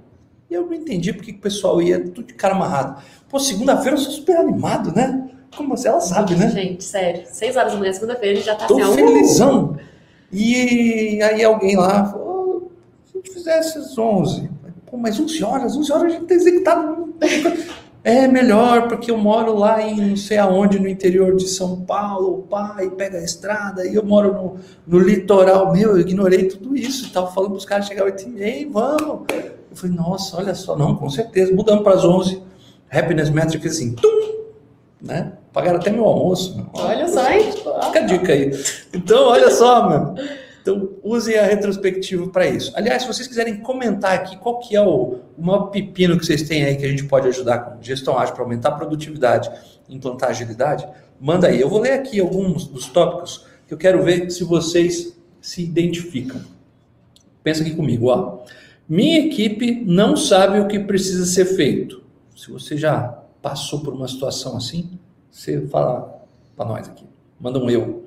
E 0.51 0.55
eu 0.55 0.67
não 0.67 0.75
entendi 0.75 1.13
porque 1.13 1.31
o 1.31 1.39
pessoal 1.39 1.81
ia 1.81 2.01
tudo 2.01 2.25
de 2.25 2.35
cara 2.35 2.57
amarrado. 2.57 3.01
Pô, 3.29 3.39
segunda-feira 3.39 3.97
eu 3.97 4.01
sou 4.01 4.11
super 4.11 4.37
animado, 4.37 4.93
né? 4.93 5.31
Como 5.57 5.77
você, 5.77 5.87
ela 5.87 6.01
sabe, 6.01 6.35
né? 6.35 6.51
Gente, 6.51 6.83
sério. 6.83 7.23
Seis 7.27 7.55
horas 7.55 7.73
da 7.73 7.79
manhã, 7.79 7.93
segunda-feira, 7.93 8.33
a 8.33 8.37
gente 8.37 8.47
já 8.47 8.57
tá 8.57 8.67
Tô 8.67 8.81
assim, 8.81 8.97
felizão. 8.97 9.79
E 10.33 11.21
aí 11.23 11.43
alguém 11.45 11.77
lá 11.77 12.05
falou, 12.05 12.73
se 13.05 13.17
a 13.17 13.19
gente 13.19 13.33
fizesse 13.33 13.79
às 13.79 13.99
11, 13.99 14.51
Pô, 14.91 14.97
mas 14.97 15.21
11 15.21 15.45
horas, 15.45 15.77
11 15.77 15.93
horas 15.93 16.05
a 16.05 16.09
gente 16.17 16.27
tá 16.27 16.35
executado. 16.35 17.15
É 18.03 18.27
melhor, 18.27 18.89
porque 18.89 19.11
eu 19.11 19.19
moro 19.19 19.55
lá 19.55 19.83
em 19.83 20.11
não 20.11 20.17
sei 20.17 20.39
aonde, 20.39 20.79
no 20.79 20.89
interior 20.89 21.37
de 21.37 21.47
São 21.47 21.83
Paulo, 21.83 22.47
pai 22.49 22.89
pega 22.91 23.19
a 23.19 23.23
estrada, 23.23 23.87
e 23.87 23.95
eu 23.95 24.03
moro 24.03 24.33
no, 24.33 24.57
no 24.87 24.99
litoral. 24.99 25.71
Meu, 25.71 25.91
eu 25.91 26.01
ignorei 26.01 26.49
tudo 26.49 26.75
isso 26.75 27.07
e 27.07 27.13
falando 27.13 27.51
para 27.51 27.59
os 27.59 27.65
caras 27.67 27.87
chegar 27.87 28.05
8 28.05 28.23
e 28.27 28.31
meia, 28.31 28.69
vamos. 28.71 29.27
Eu 29.71 29.77
falei, 29.77 29.95
nossa, 29.95 30.39
olha 30.39 30.55
só, 30.55 30.77
não, 30.77 30.97
com 30.97 31.11
certeza. 31.11 31.55
Mudando 31.55 31.83
para 31.83 31.95
as 31.95 32.05
11, 32.05 32.43
Happiness 32.91 33.29
Metric 33.29 33.69
assim, 33.69 33.95
tum, 33.95 34.47
né? 35.01 35.35
Pagaram 35.53 35.79
até 35.79 35.91
meu 35.91 36.05
almoço. 36.05 36.65
Olha 36.75 37.09
só, 37.09 37.29
hein? 37.31 37.53
Fica 37.53 37.99
a 37.99 38.03
dica 38.03 38.33
aí. 38.33 38.51
Então, 38.95 39.29
olha 39.29 39.51
só, 39.51 39.89
meu. 39.89 40.15
Então, 40.63 40.91
usem 41.03 41.37
a 41.39 41.45
retrospectiva 41.45 42.29
para 42.29 42.47
isso. 42.47 42.71
Aliás, 42.77 43.03
se 43.03 43.09
vocês 43.09 43.27
quiserem 43.27 43.57
comentar 43.61 44.15
aqui 44.15 44.37
qual 44.37 44.59
que 44.59 44.77
é 44.77 44.81
o, 44.81 45.19
o 45.37 45.43
maior 45.43 45.67
pepino 45.67 46.19
que 46.19 46.25
vocês 46.25 46.43
têm 46.43 46.65
aí 46.65 46.77
que 46.77 46.85
a 46.85 46.89
gente 46.89 47.05
pode 47.05 47.27
ajudar 47.29 47.59
com 47.59 47.83
gestão 47.83 48.19
ágil 48.19 48.35
para 48.35 48.45
aumentar 48.45 48.69
a 48.69 48.73
produtividade, 48.73 49.51
implantar 49.89 50.31
agilidade, 50.31 50.87
manda 51.19 51.49
aí. 51.49 51.61
Eu 51.61 51.69
vou 51.69 51.81
ler 51.81 51.93
aqui 51.93 52.21
alguns 52.21 52.67
dos 52.67 52.87
tópicos 52.87 53.47
que 53.67 53.75
eu 53.75 53.79
quero 53.79 54.03
ver 54.03 54.31
se 54.31 54.45
vocês 54.45 55.17
se 55.41 55.63
identificam. 55.63 56.41
Pensa 57.43 57.63
aqui 57.63 57.75
comigo, 57.75 58.09
ó. 58.09 58.41
Minha 58.89 59.27
equipe 59.27 59.83
não 59.87 60.17
sabe 60.17 60.61
o 60.61 60.67
que 60.67 60.79
precisa 60.79 61.25
ser 61.25 61.47
feito. 61.47 62.03
Se 62.37 62.51
você 62.51 62.77
já 62.77 63.19
passou 63.41 63.81
por 63.81 63.95
uma 63.95 64.09
situação 64.09 64.57
assim, 64.57 64.99
você 65.31 65.67
fala 65.67 66.25
para 66.57 66.67
nós 66.67 66.89
aqui. 66.89 67.05
Manda 67.41 67.59
um 67.59 67.71
eu. 67.71 68.05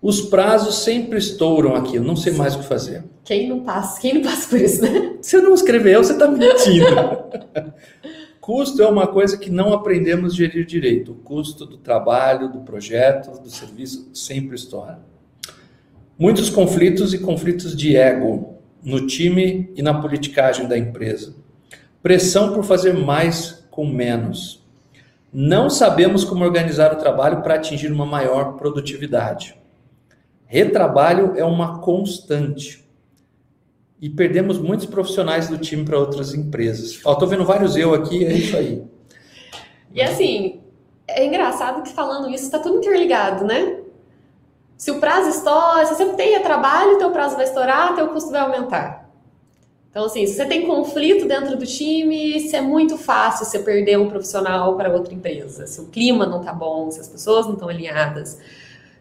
Os 0.00 0.20
prazos 0.20 0.84
sempre 0.84 1.18
estouram 1.18 1.74
aqui, 1.74 1.96
eu 1.96 2.02
não 2.04 2.14
sei 2.14 2.32
mais 2.32 2.54
o 2.54 2.60
que 2.60 2.66
fazer. 2.66 3.02
Quem 3.24 3.48
não 3.48 3.60
passa? 3.60 4.00
Quem 4.00 4.14
não 4.14 4.22
passa 4.22 4.48
por 4.48 4.60
isso, 4.60 4.82
né? 4.82 5.16
Você 5.20 5.40
não 5.40 5.54
escreveu, 5.54 6.04
você 6.04 6.12
está 6.12 6.28
mentindo. 6.28 6.86
custo 8.46 8.80
é 8.80 8.86
uma 8.86 9.08
coisa 9.08 9.36
que 9.36 9.50
não 9.50 9.72
aprendemos 9.72 10.32
a 10.32 10.36
gerir 10.36 10.64
direito. 10.64 11.10
O 11.10 11.16
custo 11.16 11.66
do 11.66 11.76
trabalho, 11.76 12.48
do 12.48 12.60
projeto, 12.60 13.42
do 13.42 13.50
serviço 13.50 14.08
sempre 14.14 14.54
estoura. 14.54 15.00
Muitos 16.16 16.48
conflitos 16.48 17.12
e 17.12 17.18
conflitos 17.18 17.76
de 17.76 17.96
ego 17.96 18.54
no 18.80 19.04
time 19.08 19.68
e 19.74 19.82
na 19.82 20.00
politicagem 20.00 20.68
da 20.68 20.78
empresa. 20.78 21.34
Pressão 22.00 22.54
por 22.54 22.62
fazer 22.62 22.92
mais 22.92 23.66
com 23.68 23.84
menos. 23.84 24.64
Não 25.38 25.68
sabemos 25.68 26.24
como 26.24 26.42
organizar 26.42 26.94
o 26.94 26.96
trabalho 26.96 27.42
para 27.42 27.56
atingir 27.56 27.92
uma 27.92 28.06
maior 28.06 28.54
produtividade. 28.54 29.54
Retrabalho 30.46 31.34
é 31.36 31.44
uma 31.44 31.78
constante. 31.80 32.88
E 34.00 34.08
perdemos 34.08 34.58
muitos 34.58 34.86
profissionais 34.86 35.46
do 35.46 35.58
time 35.58 35.84
para 35.84 35.98
outras 35.98 36.32
empresas. 36.32 37.02
Tô 37.02 37.26
vendo 37.26 37.44
vários 37.44 37.76
eu 37.76 37.92
aqui, 37.92 38.24
é 38.24 38.32
isso 38.32 38.56
aí. 38.56 38.82
E 39.92 40.00
assim, 40.00 40.62
é 41.06 41.26
engraçado 41.26 41.82
que 41.82 41.92
falando 41.92 42.30
isso 42.30 42.44
está 42.44 42.58
tudo 42.58 42.78
interligado, 42.78 43.44
né? 43.44 43.80
Se 44.74 44.90
o 44.90 45.00
prazo 45.00 45.28
estoura, 45.28 45.84
se 45.84 45.96
você 45.96 46.14
tem 46.14 46.42
trabalho, 46.42 46.96
teu 46.96 47.10
prazo 47.10 47.36
vai 47.36 47.44
estourar, 47.44 47.94
teu 47.94 48.08
custo 48.08 48.30
vai 48.30 48.40
aumentar. 48.40 49.05
Então, 49.96 50.04
assim, 50.04 50.26
se 50.26 50.34
você 50.34 50.44
tem 50.44 50.66
conflito 50.66 51.26
dentro 51.26 51.56
do 51.56 51.64
time, 51.64 52.36
isso 52.36 52.54
é 52.54 52.60
muito 52.60 52.98
fácil 52.98 53.46
você 53.46 53.58
perder 53.58 53.98
um 53.98 54.10
profissional 54.10 54.76
para 54.76 54.92
outra 54.92 55.14
empresa. 55.14 55.66
Se 55.66 55.80
o 55.80 55.86
clima 55.86 56.26
não 56.26 56.42
tá 56.42 56.52
bom, 56.52 56.90
se 56.90 57.00
as 57.00 57.08
pessoas 57.08 57.46
não 57.46 57.54
estão 57.54 57.66
alinhadas. 57.66 58.38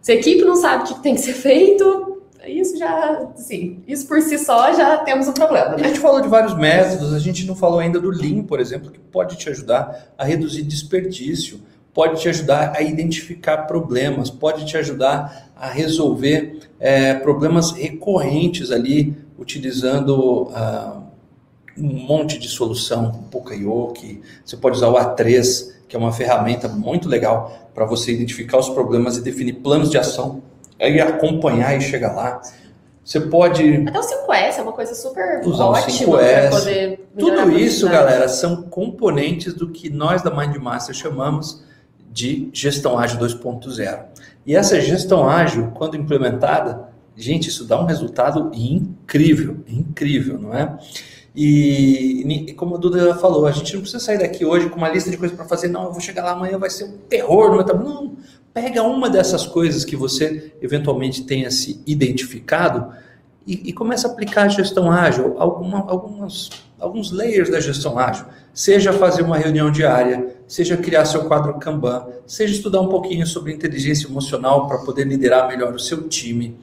Se 0.02 0.14
a 0.14 0.16
equipe 0.16 0.46
não 0.46 0.56
sabe 0.56 0.86
o 0.86 0.88
que 0.88 1.04
tem 1.04 1.14
que 1.14 1.20
ser 1.20 1.34
feito, 1.34 2.22
isso 2.48 2.78
já, 2.78 3.28
assim, 3.38 3.84
isso 3.86 4.08
por 4.08 4.22
si 4.22 4.40
só 4.40 4.72
já 4.72 5.00
temos 5.00 5.28
um 5.28 5.34
problema. 5.34 5.76
Né? 5.76 5.84
A 5.84 5.88
gente 5.90 6.00
falou 6.00 6.22
de 6.22 6.30
vários 6.30 6.56
métodos, 6.56 7.14
a 7.14 7.20
gente 7.20 7.46
não 7.46 7.58
falou 7.58 7.80
ainda 7.80 8.00
do 8.00 8.10
Lean, 8.10 8.44
por 8.44 8.62
exemplo, 8.62 8.90
que 8.90 9.00
pode 9.00 9.36
te 9.36 9.50
ajudar 9.50 10.14
a 10.18 10.24
reduzir 10.24 10.62
desperdício, 10.62 11.60
pode 11.94 12.22
te 12.22 12.30
ajudar 12.30 12.72
a 12.74 12.82
identificar 12.82 13.68
problemas, 13.68 14.30
pode 14.30 14.66
te 14.66 14.78
ajudar 14.78 15.50
a 15.58 15.68
resolver 15.68 16.60
é, 16.80 17.16
problemas 17.16 17.72
recorrentes 17.72 18.72
ali, 18.72 19.25
utilizando 19.38 20.44
uh, 20.44 21.04
um 21.78 21.94
monte 22.08 22.40
de 22.40 22.48
solução, 22.48 23.28
o 23.32 23.88
que 23.92 24.22
você 24.44 24.56
pode 24.56 24.78
usar 24.78 24.90
o 24.90 24.94
A3, 24.94 25.74
que 25.88 25.96
é 25.96 26.00
uma 26.00 26.12
ferramenta 26.12 26.68
muito 26.68 27.08
legal 27.10 27.70
para 27.74 27.86
você 27.86 28.14
identificar 28.14 28.58
os 28.58 28.70
problemas 28.70 29.18
e 29.18 29.22
definir 29.22 29.54
planos 29.56 29.92
de 29.92 29.98
ação, 29.98 30.42
aí 30.80 31.00
acompanhar 31.00 31.78
e 31.78 31.82
chegar 31.82 32.14
lá. 32.14 32.42
Você 33.04 33.20
pode. 33.20 33.86
Até 33.88 34.00
o 34.00 34.02
5S 34.02 34.58
é 34.58 34.62
uma 34.64 34.74
coisa 34.74 34.96
super 34.96 35.42
usar 35.46 35.66
ótima 35.66 36.18
para 36.18 36.50
poder. 36.50 37.08
Tudo 37.18 37.52
isso, 37.52 37.88
galera, 37.88 38.28
são 38.28 38.64
componentes 38.64 39.54
do 39.54 39.70
que 39.70 39.90
nós 39.90 40.24
da 40.24 40.32
MindMaster 40.32 40.96
chamamos 40.96 41.64
de 42.12 42.50
gestão 42.52 42.98
ágil 42.98 43.20
2.0. 43.20 44.06
E 44.46 44.56
essa 44.56 44.80
gestão 44.80 45.30
ágil, 45.30 45.72
quando 45.76 45.96
implementada, 45.98 46.90
gente, 47.16 47.50
isso 47.50 47.66
dá 47.66 47.82
um 47.82 47.86
resultado 47.86 48.52
incrível, 48.54 49.58
incrível, 49.68 50.40
não 50.40 50.54
é? 50.54 50.78
E, 51.36 52.54
como 52.56 52.76
a 52.76 52.78
Duda 52.78 53.16
falou, 53.16 53.46
a 53.46 53.52
gente 53.52 53.74
não 53.74 53.82
precisa 53.82 54.04
sair 54.04 54.18
daqui 54.18 54.46
hoje 54.46 54.70
com 54.70 54.78
uma 54.78 54.90
lista 54.90 55.12
de 55.12 55.18
coisas 55.18 55.36
para 55.36 55.46
fazer, 55.46 55.68
não, 55.68 55.86
eu 55.86 55.92
vou 55.92 56.00
chegar 56.00 56.24
lá 56.24 56.32
amanhã, 56.32 56.58
vai 56.58 56.70
ser 56.70 56.86
um 56.86 56.98
terror. 57.10 57.52
Não, 57.52 57.60
é 57.60 57.84
não, 57.84 58.16
pega 58.54 58.84
uma 58.84 59.10
dessas 59.10 59.46
coisas 59.46 59.84
que 59.84 59.98
você 59.98 60.54
eventualmente 60.62 61.24
tenha 61.24 61.52
se 61.52 61.82
identificado 61.86 62.94
e, 63.46 63.70
e 63.70 63.74
começa 63.74 64.08
a 64.08 64.12
aplicar 64.12 64.44
a 64.44 64.48
gestão 64.48 64.90
ágil. 64.90 65.36
Alguma, 65.38 65.80
algumas 65.90 66.50
alguns 66.80 67.12
layers 67.12 67.50
da 67.50 67.60
gestão 67.60 67.98
ágil. 67.98 68.26
Seja 68.54 68.94
fazer 68.94 69.24
uma 69.24 69.38
reunião 69.38 69.72
diária, 69.72 70.36
seja 70.48 70.78
criar 70.78 71.06
seu 71.06 71.26
quadro 71.26 71.58
Kanban, 71.60 72.08
seja 72.26 72.54
estudar 72.54 72.82
um 72.82 72.88
pouquinho 72.88 73.26
sobre 73.26 73.54
inteligência 73.54 74.08
emocional 74.08 74.68
para 74.68 74.80
poder 74.80 75.06
liderar 75.06 75.48
melhor 75.48 75.74
o 75.74 75.80
seu 75.80 76.08
time, 76.08 76.58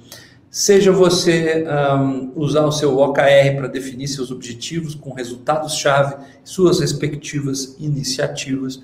seja 0.53 0.93
você 0.93 1.65
um, 1.67 2.31
usar 2.37 2.67
o 2.67 2.71
seu 2.71 2.99
OKR 2.99 3.57
para 3.57 3.69
definir 3.69 4.07
seus 4.07 4.31
objetivos 4.31 4.95
com 4.95 5.15
resultados-chave, 5.15 6.17
suas 6.45 6.79
respectivas 6.79 7.75
iniciativas 7.81 8.83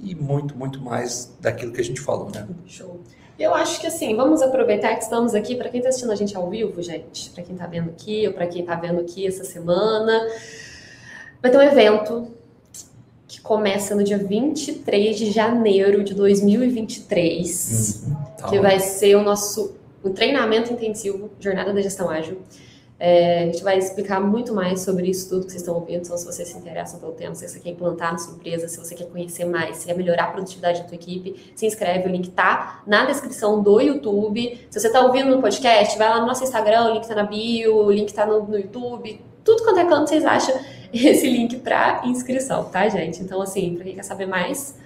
e 0.00 0.14
muito, 0.14 0.56
muito 0.56 0.80
mais 0.80 1.36
daquilo 1.40 1.72
que 1.72 1.80
a 1.80 1.84
gente 1.84 2.00
falou, 2.00 2.30
né? 2.30 2.46
Show. 2.66 3.00
Eu 3.36 3.52
acho 3.52 3.80
que 3.80 3.88
assim, 3.88 4.14
vamos 4.14 4.42
aproveitar 4.42 4.94
que 4.94 5.02
estamos 5.02 5.34
aqui, 5.34 5.56
para 5.56 5.68
quem 5.68 5.78
está 5.78 5.88
assistindo 5.88 6.12
a 6.12 6.14
gente 6.14 6.36
ao 6.36 6.48
vivo, 6.48 6.80
gente, 6.80 7.30
para 7.30 7.42
quem 7.42 7.54
está 7.54 7.66
vendo 7.66 7.90
aqui, 7.90 8.24
ou 8.28 8.32
para 8.32 8.46
quem 8.46 8.60
está 8.60 8.76
vendo 8.76 9.00
aqui 9.00 9.26
essa 9.26 9.42
semana, 9.42 10.24
vai 11.42 11.50
ter 11.50 11.58
um 11.58 11.62
evento 11.62 12.28
que 13.26 13.40
começa 13.40 13.94
no 13.94 14.04
dia 14.04 14.18
23 14.18 15.16
de 15.16 15.32
janeiro 15.32 16.04
de 16.04 16.14
2023, 16.14 18.04
uhum, 18.06 18.16
tá 18.38 18.48
que 18.48 18.60
vai 18.60 18.78
ser 18.78 19.16
o 19.16 19.22
nosso 19.22 19.77
o 20.02 20.10
treinamento 20.10 20.72
intensivo 20.72 21.30
Jornada 21.40 21.72
da 21.72 21.80
Gestão 21.80 22.08
Ágil. 22.08 22.38
É, 23.00 23.44
a 23.44 23.46
gente 23.46 23.62
vai 23.62 23.78
explicar 23.78 24.20
muito 24.20 24.52
mais 24.52 24.80
sobre 24.80 25.08
isso 25.08 25.28
tudo 25.28 25.46
que 25.46 25.52
vocês 25.52 25.62
estão 25.62 25.76
ouvindo. 25.76 26.02
Então, 26.04 26.16
se 26.16 26.26
você 26.26 26.44
se 26.44 26.58
interessa 26.58 26.98
pelo 26.98 27.12
tema, 27.12 27.32
se 27.34 27.48
você 27.48 27.60
quer 27.60 27.70
implantar 27.70 28.10
na 28.12 28.18
sua 28.18 28.34
empresa, 28.34 28.66
se 28.66 28.76
você 28.76 28.94
quer 28.94 29.06
conhecer 29.06 29.44
mais, 29.44 29.76
se 29.76 29.86
quer 29.86 29.96
melhorar 29.96 30.24
a 30.24 30.30
produtividade 30.32 30.82
da 30.82 30.88
sua 30.88 30.96
equipe, 30.96 31.52
se 31.54 31.64
inscreve. 31.64 32.08
O 32.08 32.10
link 32.10 32.30
tá 32.30 32.82
na 32.86 33.04
descrição 33.04 33.62
do 33.62 33.80
YouTube. 33.80 34.66
Se 34.68 34.80
você 34.80 34.88
está 34.88 35.00
ouvindo 35.00 35.30
no 35.30 35.40
podcast, 35.40 35.96
vai 35.96 36.08
lá 36.08 36.20
no 36.20 36.26
nosso 36.26 36.42
Instagram, 36.42 36.86
o 36.86 36.94
link 36.94 37.06
tá 37.06 37.14
na 37.14 37.22
bio, 37.22 37.76
o 37.76 37.92
link 37.92 38.12
tá 38.12 38.26
no, 38.26 38.42
no 38.42 38.58
YouTube. 38.58 39.20
Tudo 39.44 39.62
quanto 39.62 39.78
é 39.78 39.84
canto 39.84 40.08
vocês 40.08 40.24
acham 40.24 40.58
esse 40.92 41.30
link 41.30 41.56
para 41.58 42.02
inscrição, 42.04 42.64
tá, 42.64 42.88
gente? 42.88 43.22
Então, 43.22 43.40
assim, 43.40 43.76
para 43.76 43.84
quem 43.84 43.94
quer 43.94 44.02
saber 44.02 44.26
mais, 44.26 44.76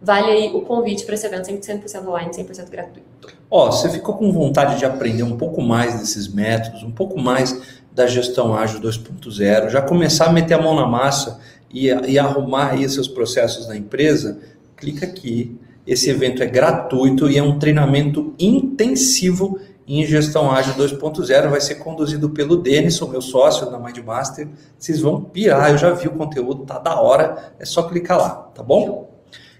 vale 0.00 0.30
aí 0.30 0.54
o 0.54 0.60
convite 0.60 1.06
para 1.06 1.14
esse 1.14 1.26
evento 1.26 1.46
100% 1.46 2.06
online, 2.06 2.30
100% 2.32 2.68
gratuito. 2.68 3.41
Ó, 3.54 3.70
você 3.70 3.90
ficou 3.90 4.14
com 4.14 4.32
vontade 4.32 4.78
de 4.78 4.86
aprender 4.86 5.24
um 5.24 5.36
pouco 5.36 5.60
mais 5.60 6.00
desses 6.00 6.26
métodos, 6.26 6.82
um 6.82 6.90
pouco 6.90 7.20
mais 7.20 7.60
da 7.92 8.06
gestão 8.06 8.54
ágil 8.54 8.80
2.0, 8.80 9.68
já 9.68 9.82
começar 9.82 10.28
a 10.28 10.32
meter 10.32 10.54
a 10.54 10.62
mão 10.62 10.74
na 10.74 10.86
massa 10.86 11.38
e, 11.70 11.88
e 11.88 12.18
arrumar 12.18 12.70
aí 12.70 12.88
seus 12.88 13.06
processos 13.06 13.68
na 13.68 13.76
empresa? 13.76 14.40
Clica 14.74 15.04
aqui. 15.04 15.54
Esse 15.86 16.08
evento 16.08 16.42
é 16.42 16.46
gratuito 16.46 17.28
e 17.28 17.36
é 17.36 17.42
um 17.42 17.58
treinamento 17.58 18.32
intensivo 18.38 19.58
em 19.86 20.06
gestão 20.06 20.50
ágil 20.50 20.72
2.0. 20.72 21.50
Vai 21.50 21.60
ser 21.60 21.74
conduzido 21.74 22.30
pelo 22.30 22.56
Denison, 22.56 23.06
meu 23.06 23.20
sócio 23.20 23.70
na 23.70 23.78
Mindmaster. 23.78 24.48
Vocês 24.78 24.98
vão 24.98 25.24
pirar, 25.24 25.72
eu 25.72 25.76
já 25.76 25.90
vi 25.90 26.08
o 26.08 26.12
conteúdo, 26.12 26.64
tá 26.64 26.78
da 26.78 26.98
hora. 26.98 27.52
É 27.58 27.66
só 27.66 27.82
clicar 27.82 28.16
lá, 28.16 28.30
tá 28.54 28.62
bom? 28.62 29.10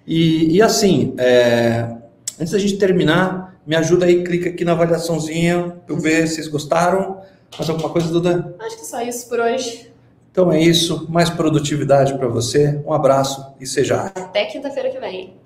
E, 0.07 0.57
e 0.57 0.63
assim, 0.63 1.13
é, 1.19 1.95
antes 2.41 2.53
da 2.53 2.59
gente 2.59 2.79
terminar, 2.79 3.52
me 3.67 3.77
ajuda 3.77 4.07
aí, 4.07 4.25
clica 4.25 4.49
aqui 4.51 4.65
na 4.65 4.73
avaliaçãozinha 4.73 5.77
para 5.87 5.95
eu 5.95 6.01
ver 6.01 6.27
se 6.27 6.37
vocês 6.37 6.49
gostaram. 6.49 7.21
Mais 7.57 7.69
alguma 7.69 7.91
coisa, 7.91 8.09
Duda? 8.09 8.55
Acho 8.61 8.79
que 8.79 8.87
só 8.87 9.03
isso 9.03 9.29
por 9.29 9.39
hoje. 9.39 9.93
Então 10.31 10.51
é 10.51 10.61
isso. 10.61 11.07
Mais 11.11 11.29
produtividade 11.29 12.17
para 12.17 12.27
você. 12.27 12.83
Um 12.87 12.93
abraço 12.93 13.55
e 13.61 13.67
seja. 13.67 14.05
Até 14.15 14.47
quinta-feira 14.47 14.91
que 14.91 14.99
vem. 14.99 15.42